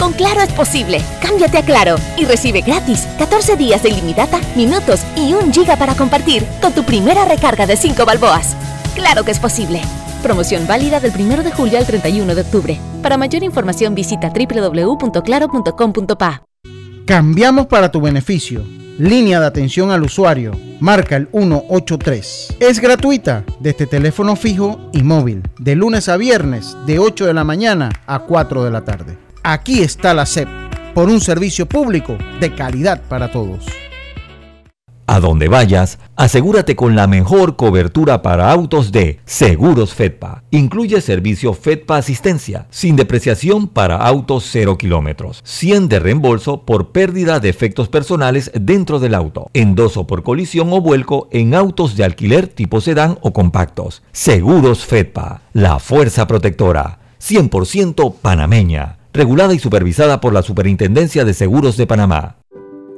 [0.00, 1.02] Con Claro es posible.
[1.20, 5.94] Cámbiate a Claro y recibe gratis 14 días de ilimitada, minutos y un giga para
[5.94, 8.56] compartir con tu primera recarga de 5 balboas.
[8.94, 9.82] Claro que es posible.
[10.22, 12.80] Promoción válida del 1 de julio al 31 de octubre.
[13.02, 16.44] Para mayor información visita www.claro.com.pa.
[17.06, 18.64] Cambiamos para tu beneficio
[19.00, 22.56] línea de atención al usuario, marca el 183.
[22.60, 27.42] Es gratuita desde teléfono fijo y móvil, de lunes a viernes, de 8 de la
[27.42, 29.16] mañana a 4 de la tarde.
[29.42, 30.48] Aquí está la SEP,
[30.94, 33.64] por un servicio público de calidad para todos.
[35.06, 40.44] A donde vayas, asegúrate con la mejor cobertura para autos de Seguros Fedpa.
[40.50, 47.40] Incluye servicio Fedpa Asistencia, sin depreciación para autos 0 kilómetros, 100 de reembolso por pérdida
[47.40, 52.46] de efectos personales dentro del auto, endoso por colisión o vuelco en autos de alquiler
[52.46, 54.02] tipo sedán o compactos.
[54.12, 61.76] Seguros Fedpa, la fuerza protectora, 100% panameña regulada y supervisada por la Superintendencia de Seguros
[61.76, 62.36] de Panamá.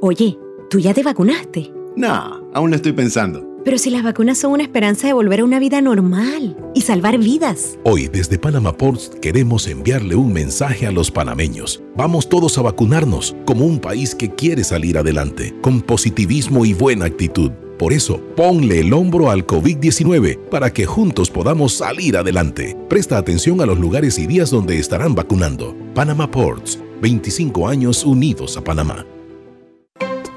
[0.01, 0.37] Oye,
[0.69, 1.71] ¿tú ya te vacunaste?
[1.95, 3.53] No, aún lo estoy pensando.
[3.63, 7.17] Pero si las vacunas son una esperanza de volver a una vida normal y salvar
[7.17, 7.79] vidas.
[7.85, 11.81] Hoy desde Panama Ports queremos enviarle un mensaje a los panameños.
[11.95, 17.05] Vamos todos a vacunarnos como un país que quiere salir adelante, con positivismo y buena
[17.05, 17.51] actitud.
[17.77, 22.77] Por eso, ponle el hombro al COVID-19 para que juntos podamos salir adelante.
[22.87, 25.75] Presta atención a los lugares y días donde estarán vacunando.
[25.95, 29.05] Panama Ports, 25 años unidos a Panamá.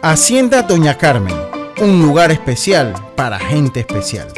[0.02, 1.34] Hacienda Doña Carmen,
[1.82, 4.28] un lugar especial para gente especial.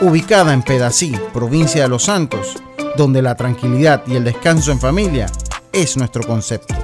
[0.00, 2.56] Ubicada en Pedací, provincia de Los Santos,
[2.96, 5.26] donde la tranquilidad y el descanso en familia
[5.72, 6.74] es nuestro concepto.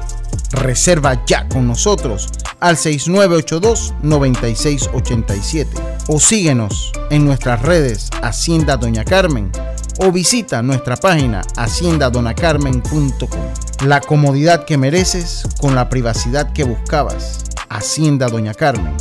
[0.50, 2.28] Reserva ya con nosotros
[2.60, 5.66] al 6982-9687
[6.08, 9.50] o síguenos en nuestras redes Hacienda Doña Carmen
[9.98, 13.40] o visita nuestra página haciendadonacarmen.com.
[13.86, 17.44] La comodidad que mereces con la privacidad que buscabas.
[17.68, 18.94] Hacienda Doña Carmen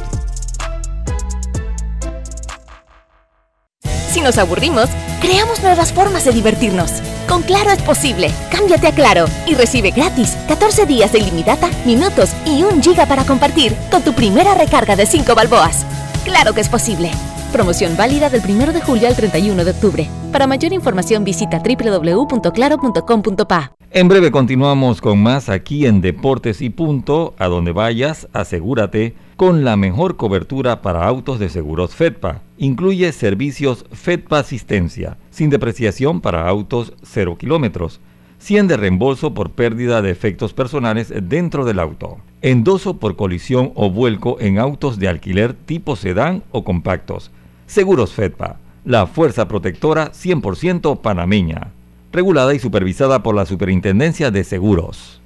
[4.12, 4.88] Si nos aburrimos,
[5.20, 6.90] creamos nuevas formas de divertirnos.
[7.30, 8.30] Con Claro es posible.
[8.50, 13.24] Cámbiate a Claro y recibe gratis 14 días de ilimitada, minutos y un giga para
[13.24, 15.86] compartir con tu primera recarga de 5 balboas.
[16.24, 17.12] Claro que es posible.
[17.52, 20.08] Promoción válida del 1 de julio al 31 de octubre.
[20.32, 23.74] Para mayor información visita www.claro.com.pa.
[23.92, 27.34] En breve continuamos con más aquí en Deportes y Punto.
[27.38, 32.40] A donde vayas, asegúrate con la mejor cobertura para autos de seguros FEDPA.
[32.62, 38.00] Incluye servicios FEDPA Asistencia, sin depreciación para autos 0 kilómetros.
[38.38, 42.18] 100 de reembolso por pérdida de efectos personales dentro del auto.
[42.42, 47.30] Endoso por colisión o vuelco en autos de alquiler tipo sedán o compactos.
[47.66, 51.68] Seguros FEDPA, la fuerza protectora 100% panameña.
[52.12, 55.22] Regulada y supervisada por la Superintendencia de Seguros.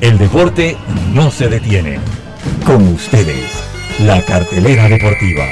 [0.00, 0.78] El deporte
[1.12, 1.98] no se detiene.
[2.64, 3.63] Con ustedes,
[4.00, 5.44] la cartelera deportiva.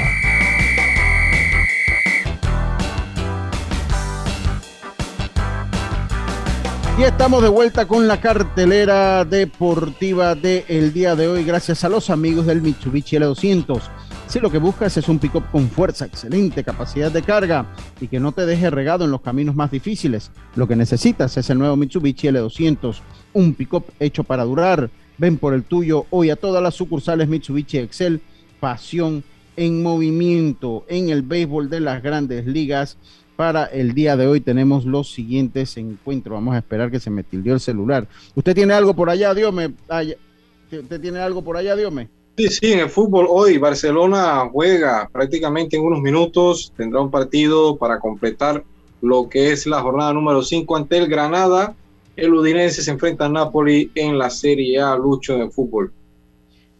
[6.99, 12.09] Y estamos de vuelta con la cartelera deportiva del día de hoy, gracias a los
[12.09, 13.81] amigos del Mitsubishi L200.
[14.27, 17.67] Si lo que buscas es un pick-up con fuerza, excelente capacidad de carga
[18.01, 21.49] y que no te deje regado en los caminos más difíciles, lo que necesitas es
[21.49, 22.97] el nuevo Mitsubishi L200,
[23.33, 24.89] un pick-up hecho para durar.
[25.17, 28.21] Ven por el tuyo hoy a todas las sucursales Mitsubishi Excel,
[28.63, 29.25] pasión
[29.57, 32.97] en movimiento en el béisbol de las grandes ligas.
[33.35, 36.35] Para el día de hoy tenemos los siguientes encuentros.
[36.35, 38.07] Vamos a esperar que se me tildió el celular.
[38.35, 39.73] ¿Usted tiene algo por allá, Diome?
[40.71, 42.07] ¿Usted tiene algo por allá, Diome?
[42.37, 47.75] Sí, sí, en el fútbol hoy Barcelona juega prácticamente en unos minutos, tendrá un partido
[47.75, 48.63] para completar
[49.01, 51.75] lo que es la jornada número 5 ante el Granada.
[52.15, 55.91] El Udinese se enfrenta a Napoli en la Serie A, Lucho, el fútbol.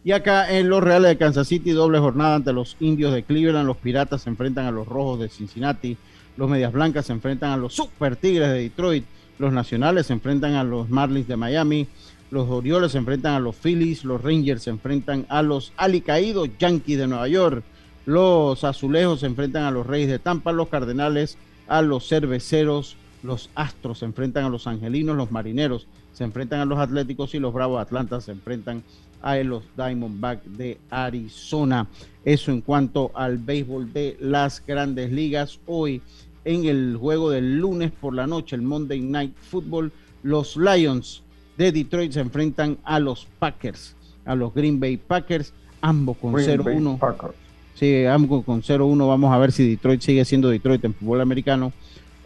[0.04, 3.66] Y acá en los Reales de Kansas City, doble jornada ante los Indios de Cleveland.
[3.66, 5.96] Los Piratas se enfrentan a los Rojos de Cincinnati.
[6.36, 9.06] Los Medias Blancas se enfrentan a los Super Tigres de Detroit.
[9.38, 11.88] Los Nacionales se enfrentan a los Marlins de Miami.
[12.30, 16.98] Los Orioles se enfrentan a los Phillies, los Rangers se enfrentan a los alicaídos Yankees
[16.98, 17.62] de Nueva York,
[18.06, 21.38] los Azulejos se enfrentan a los Reyes de Tampa, los Cardenales
[21.68, 26.64] a los Cerveceros, los Astros se enfrentan a los Angelinos, los Marineros se enfrentan a
[26.64, 28.82] los Atléticos y los Bravos Atlanta se enfrentan
[29.24, 31.88] a los Diamondbacks de Arizona.
[32.26, 35.58] Eso en cuanto al béisbol de las grandes ligas.
[35.66, 36.02] Hoy
[36.44, 39.90] en el juego del lunes por la noche, el Monday Night Football,
[40.22, 41.22] los Lions
[41.56, 43.96] de Detroit se enfrentan a los Packers,
[44.26, 47.32] a los Green Bay Packers, ambos con 0-1.
[47.76, 49.08] Sí, ambos con 0-1.
[49.08, 51.72] Vamos a ver si Detroit sigue siendo Detroit en fútbol americano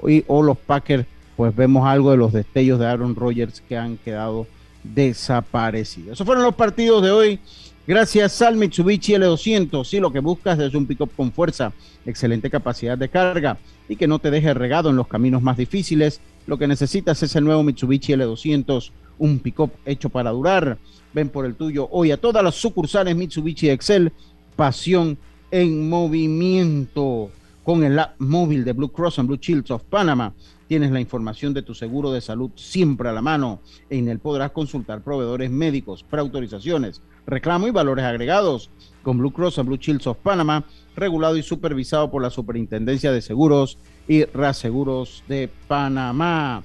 [0.05, 3.99] y, o los Packers, pues vemos algo de los destellos de Aaron Rodgers que han
[3.99, 4.49] quedado
[4.95, 6.13] desaparecidos.
[6.13, 7.39] Esos fueron los partidos de hoy.
[7.87, 9.85] Gracias al Mitsubishi L200.
[9.85, 11.73] Si lo que buscas es un pick-up con fuerza,
[12.05, 13.59] excelente capacidad de carga
[13.89, 17.35] y que no te deje regado en los caminos más difíciles, lo que necesitas es
[17.37, 20.79] el nuevo Mitsubishi L200 un pick-up hecho para durar.
[21.13, 24.13] Ven por el tuyo hoy a todas las sucursales Mitsubishi Excel,
[24.57, 25.19] pasión
[25.51, 27.31] en movimiento.
[27.65, 30.33] Con el app móvil de Blue Cross and Blue Shields of Panama
[30.69, 33.61] tienes la información de tu seguro de salud siempre a la mano.
[33.91, 38.71] En él podrás consultar proveedores médicos, preautorizaciones, reclamo y valores agregados.
[39.03, 40.65] Con Blue Cross and Blue Shields of Panama,
[40.95, 46.63] regulado y supervisado por la Superintendencia de Seguros y Reaseguros de Panamá.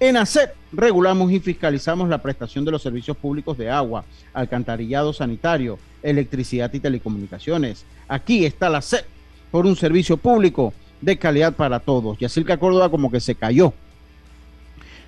[0.00, 5.78] En ACEP regulamos y fiscalizamos la prestación de los servicios públicos de agua, alcantarillado sanitario,
[6.02, 7.84] electricidad y telecomunicaciones.
[8.08, 9.04] Aquí está la CEP
[9.50, 10.72] por un servicio público
[11.04, 12.18] de calidad para todos.
[12.18, 13.72] Yacilca Córdoba como que se cayó.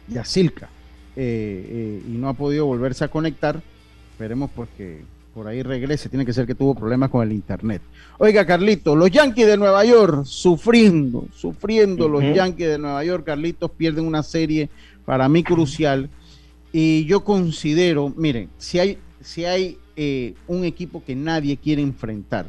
[0.09, 0.69] Yacilca.
[1.17, 3.61] Eh, eh, y no ha podido volverse a conectar.
[4.13, 5.03] Esperemos pues que
[5.35, 6.09] por ahí regrese.
[6.09, 7.83] Tiene que ser que tuvo problemas con el internet.
[8.19, 13.25] Oiga, Carlitos, los Yankees de Nueva York sufriendo, sufriendo los Yankees de Nueva York.
[13.25, 14.69] Carlitos pierden una serie
[15.05, 16.11] para mí crucial.
[16.73, 22.49] Y yo considero, miren, si hay, si hay eh, un equipo que nadie quiere enfrentar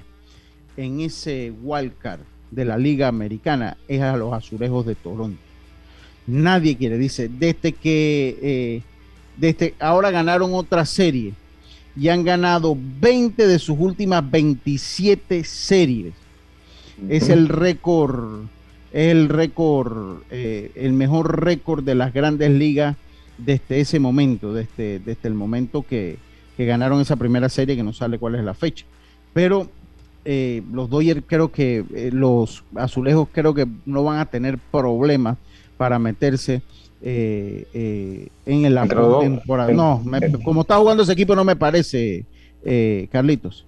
[0.75, 2.21] en ese wild card
[2.51, 5.39] de la Liga Americana, es a los Azulejos de Toronto.
[6.27, 8.81] Nadie quiere, dice, desde que eh,
[9.37, 11.33] desde ahora ganaron otra serie
[11.95, 16.13] y han ganado 20 de sus últimas 27 series.
[17.09, 18.45] Es el récord,
[18.91, 22.95] el récord, eh, el mejor récord de las grandes ligas
[23.37, 26.17] desde ese momento, desde, desde el momento que,
[26.57, 28.83] ganaron esa primera serie, que no sale cuál es la fecha.
[29.33, 29.69] Pero
[30.29, 35.37] eh, los Dodgers creo que, eh, los azulejos creo que no van a tener problemas
[35.77, 36.61] para meterse
[37.01, 38.77] eh, en el
[39.21, 39.71] temporada.
[39.71, 40.03] No,
[40.43, 42.25] como está jugando ese equipo no me parece,
[43.09, 43.65] Carlitos.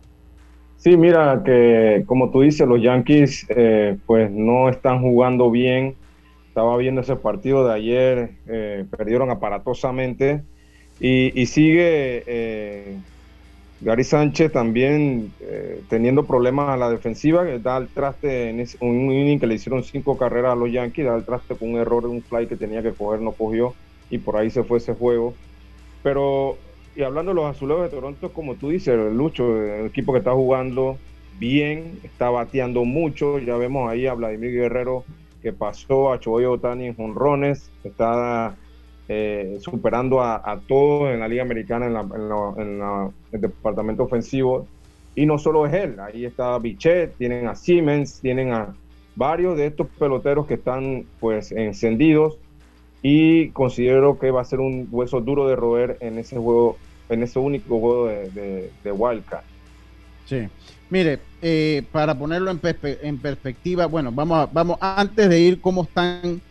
[0.76, 3.48] Sí, mira que como tú dices, los Yankees
[4.06, 5.96] pues no están jugando bien.
[6.50, 8.32] Estaba viendo ese partido de ayer,
[8.92, 10.44] perdieron aparatosamente
[11.00, 13.00] y, y sigue
[13.82, 19.40] Gary Sánchez también eh, teniendo problemas a la defensiva, da el traste en un inning
[19.40, 22.10] que le hicieron cinco carreras a los Yankees, da el traste con un error de
[22.10, 23.74] un fly que tenía que coger, no cogió
[24.10, 25.34] y por ahí se fue ese juego.
[26.04, 26.58] Pero,
[26.96, 30.34] y hablando de los azulejos de Toronto, como tú dices, Lucho, el equipo que está
[30.34, 30.98] jugando
[31.38, 35.06] bien, está bateando mucho, ya vemos ahí a Vladimir Guerrero
[35.42, 38.58] que pasó a Choboy Otani en jonrones, está
[39.12, 42.82] eh, superando a, todos en la Liga Americana en,
[43.32, 44.68] el departamento ofensivo.
[45.16, 48.76] Y no solo es él, ahí está Bichet, tienen a Siemens, tienen a
[49.16, 52.38] varios de estos peloteros que están pues encendidos
[53.02, 56.78] y considero que va a ser un hueso duro de roer en ese juego,
[57.10, 59.44] en ese único juego de, de, Wildcard.
[60.28, 60.48] Sí.
[60.92, 62.62] Mire, eh, para ponerlo en,
[63.02, 66.42] en, perspectiva, bueno, vamos, vamos antes de ir cómo están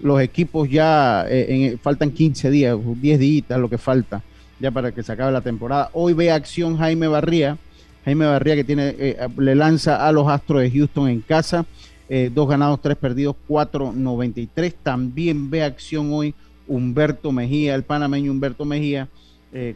[0.00, 4.22] los equipos ya eh, faltan 15 días, 10 días, lo que falta
[4.60, 5.90] ya para que se acabe la temporada.
[5.92, 7.58] Hoy ve acción Jaime Barría,
[8.04, 11.66] Jaime Barría que tiene eh, le lanza a los Astros de Houston en casa,
[12.08, 14.74] eh, dos ganados, tres perdidos, 4.93.
[14.82, 16.34] También ve acción hoy
[16.66, 19.08] Humberto Mejía, el panameño Humberto Mejía.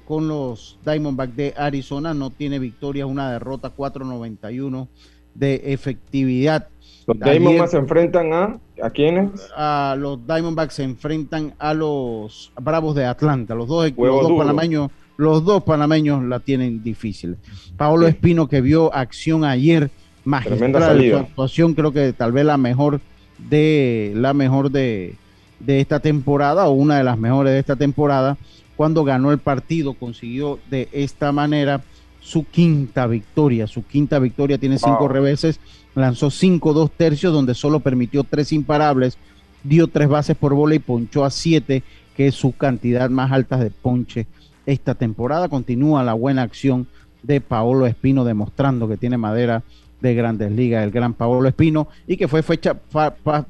[0.07, 4.89] con los Diamondbacks de Arizona, no tiene victorias, una derrota, 4.91
[5.35, 6.69] de efectividad.
[7.09, 9.31] Los Diamondbacks se enfrentan a ¿a quiénes?
[9.57, 13.55] A los Diamondbacks se enfrentan a los Bravos de Atlanta.
[13.55, 17.39] Los dos, los dos panameños, los dos panameños la tienen difícil.
[17.79, 19.91] Paolo Espino que vio acción ayer
[20.25, 23.01] magistral su actuación, creo que tal vez la mejor
[23.39, 25.15] de la mejor de,
[25.61, 28.37] de esta temporada o una de las mejores de esta temporada
[28.77, 31.81] cuando ganó el partido consiguió de esta manera
[32.21, 33.67] su quinta victoria.
[33.67, 35.59] Su quinta victoria tiene cinco reveses,
[36.01, 39.19] lanzó cinco dos tercios, donde solo permitió tres imparables,
[39.63, 41.83] dio tres bases por bola y ponchó a siete,
[42.17, 44.27] que es su cantidad más alta de ponche
[44.67, 45.49] esta temporada.
[45.49, 46.87] Continúa la buena acción
[47.23, 49.63] de Paolo Espino, demostrando que tiene madera
[50.01, 52.77] de grandes ligas, el gran Paolo Espino, y que fue fecha,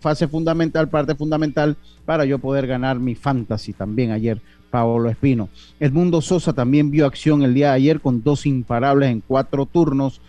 [0.00, 1.76] fase fundamental, parte fundamental
[2.06, 4.40] para yo poder ganar mi fantasy también ayer
[4.70, 5.50] Paolo Espino.
[5.78, 10.20] Edmundo Sosa también vio acción el día de ayer con dos imparables en cuatro turnos,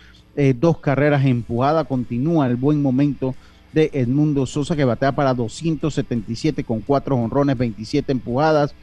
[0.42, 1.86] eh, dos carreras empujadas.
[1.86, 3.34] Continúa el buen momento
[3.74, 8.74] de Edmundo Sosa que batea para 277 con cuatro honrones, 27 empujadas,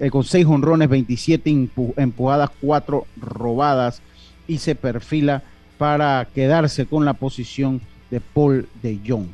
[0.00, 4.00] eh, con seis honrones, 27 empujadas, cuatro robadas
[4.48, 5.42] y se perfila
[5.76, 9.26] para quedarse con la posición de Paul de Jong.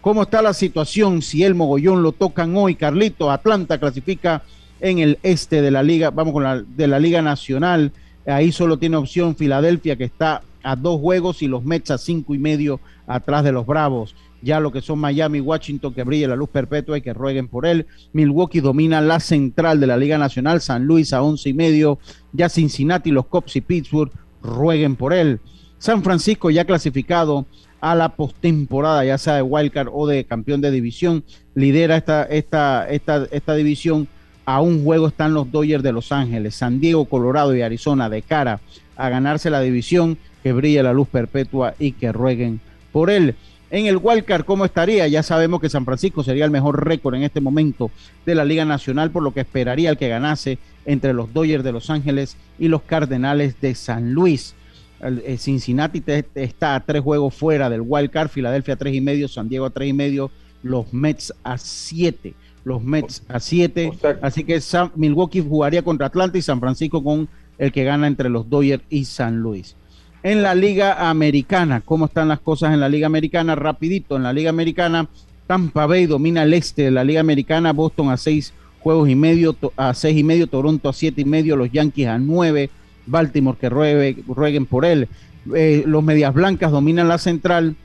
[0.00, 1.20] ¿Cómo está la situación?
[1.20, 4.42] Si el mogollón lo tocan hoy, Carlito, Atlanta clasifica
[4.80, 7.92] en el este de la liga, vamos con la de la liga nacional.
[8.24, 12.34] Ahí solo tiene opción Filadelfia que está a dos juegos y los Mets a cinco
[12.34, 14.16] y medio atrás de los Bravos.
[14.42, 17.66] Ya lo que son Miami, Washington, que brilla la luz perpetua y que rueguen por
[17.66, 17.86] él.
[18.12, 22.00] Milwaukee domina la central de la Liga Nacional, San Luis a once y medio.
[22.32, 24.10] Ya Cincinnati, los Cops y Pittsburgh
[24.42, 25.38] rueguen por él.
[25.78, 27.46] San Francisco ya clasificado
[27.80, 31.22] a la postemporada, ya sea de wildcard o de campeón de división,
[31.54, 34.08] lidera esta, esta, esta, esta división
[34.44, 38.22] a un juego están los Dodgers de Los Ángeles, San Diego, Colorado y Arizona de
[38.22, 38.60] cara
[38.96, 42.60] a ganarse la división, que brille la luz perpetua y que rueguen
[42.92, 43.34] por él.
[43.68, 45.08] En el wildcard, ¿cómo estaría?
[45.08, 47.90] Ya sabemos que San Francisco sería el mejor récord en este momento
[48.24, 51.72] de la Liga Nacional, por lo que esperaría el que ganase entre los Dodgers de
[51.72, 54.54] Los Ángeles y los Cardenales de San Luis.
[55.00, 56.00] eh, Cincinnati
[56.36, 59.66] está a tres juegos fuera del wild card, Filadelfia a tres y medio, San Diego
[59.66, 60.30] a tres y medio,
[60.62, 63.90] los Mets a siete, los Mets a siete,
[64.22, 64.60] así que
[64.94, 67.28] Milwaukee jugaría contra Atlanta y San Francisco con
[67.58, 69.74] el que gana entre los Dodgers y San Luis.
[70.22, 73.54] En la Liga Americana, ¿cómo están las cosas en la Liga Americana?
[73.54, 75.08] Rapidito, en la Liga Americana,
[75.46, 79.56] Tampa Bay domina el este de la Liga Americana, Boston a seis juegos y medio,
[79.76, 82.70] a seis y medio, Toronto a siete y medio, los Yankees a nueve,
[83.06, 85.08] Baltimore que rueguen por él.
[85.54, 87.76] Eh, los Medias Blancas dominan la central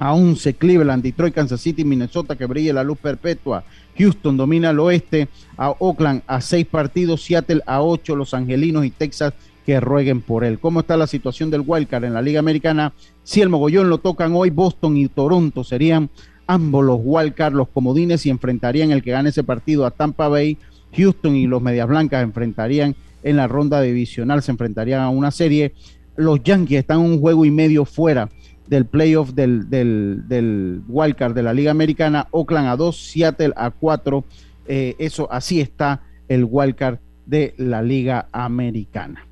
[0.00, 3.64] a 11, Cleveland, Detroit, Kansas City, Minnesota que brille la luz perpetua.
[3.98, 8.90] Houston domina el oeste, a Oakland a seis partidos, Seattle a ocho, Los Angelinos y
[8.90, 9.34] Texas
[9.64, 10.58] que rueguen por él.
[10.58, 12.92] ¿Cómo está la situación del wildcard en la Liga Americana?
[13.22, 16.10] Si el mogollón lo tocan hoy, Boston y Toronto serían
[16.46, 20.58] ambos los wildcard, los comodines y enfrentarían el que gane ese partido a Tampa Bay.
[20.96, 25.74] Houston y los Medias Blancas enfrentarían en la ronda divisional, se enfrentarían a una serie.
[26.16, 28.28] Los Yankees están un juego y medio fuera
[28.66, 32.28] del playoff del, del, wildcard de la Liga Americana.
[32.30, 34.24] Oakland a 2, Seattle a 4.
[34.66, 39.26] Eh, eso, así está el wildcard de la Liga Americana.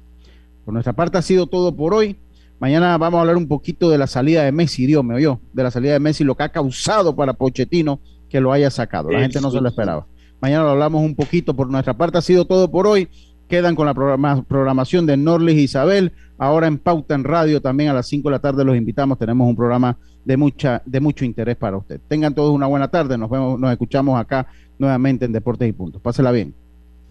[0.68, 2.18] Por nuestra parte ha sido todo por hoy.
[2.60, 5.62] Mañana vamos a hablar un poquito de la salida de Messi, Dios me oyó, de
[5.62, 9.10] la salida de Messi, lo que ha causado para Pochettino que lo haya sacado.
[9.10, 10.06] La gente no se lo esperaba.
[10.42, 11.56] Mañana lo hablamos un poquito.
[11.56, 13.08] Por nuestra parte ha sido todo por hoy
[13.48, 16.12] quedan con la programación de Norlis Isabel.
[16.36, 19.18] Ahora en Pauta en Radio también a las 5 de la tarde los invitamos.
[19.18, 21.98] Tenemos un programa de mucha de mucho interés para usted.
[22.08, 23.16] Tengan todos una buena tarde.
[23.16, 24.46] Nos vemos, nos escuchamos acá
[24.78, 26.02] nuevamente en Deportes y Puntos.
[26.02, 26.52] Pásela bien.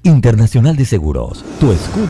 [0.03, 2.05] Internacional de Seguros, tu escudo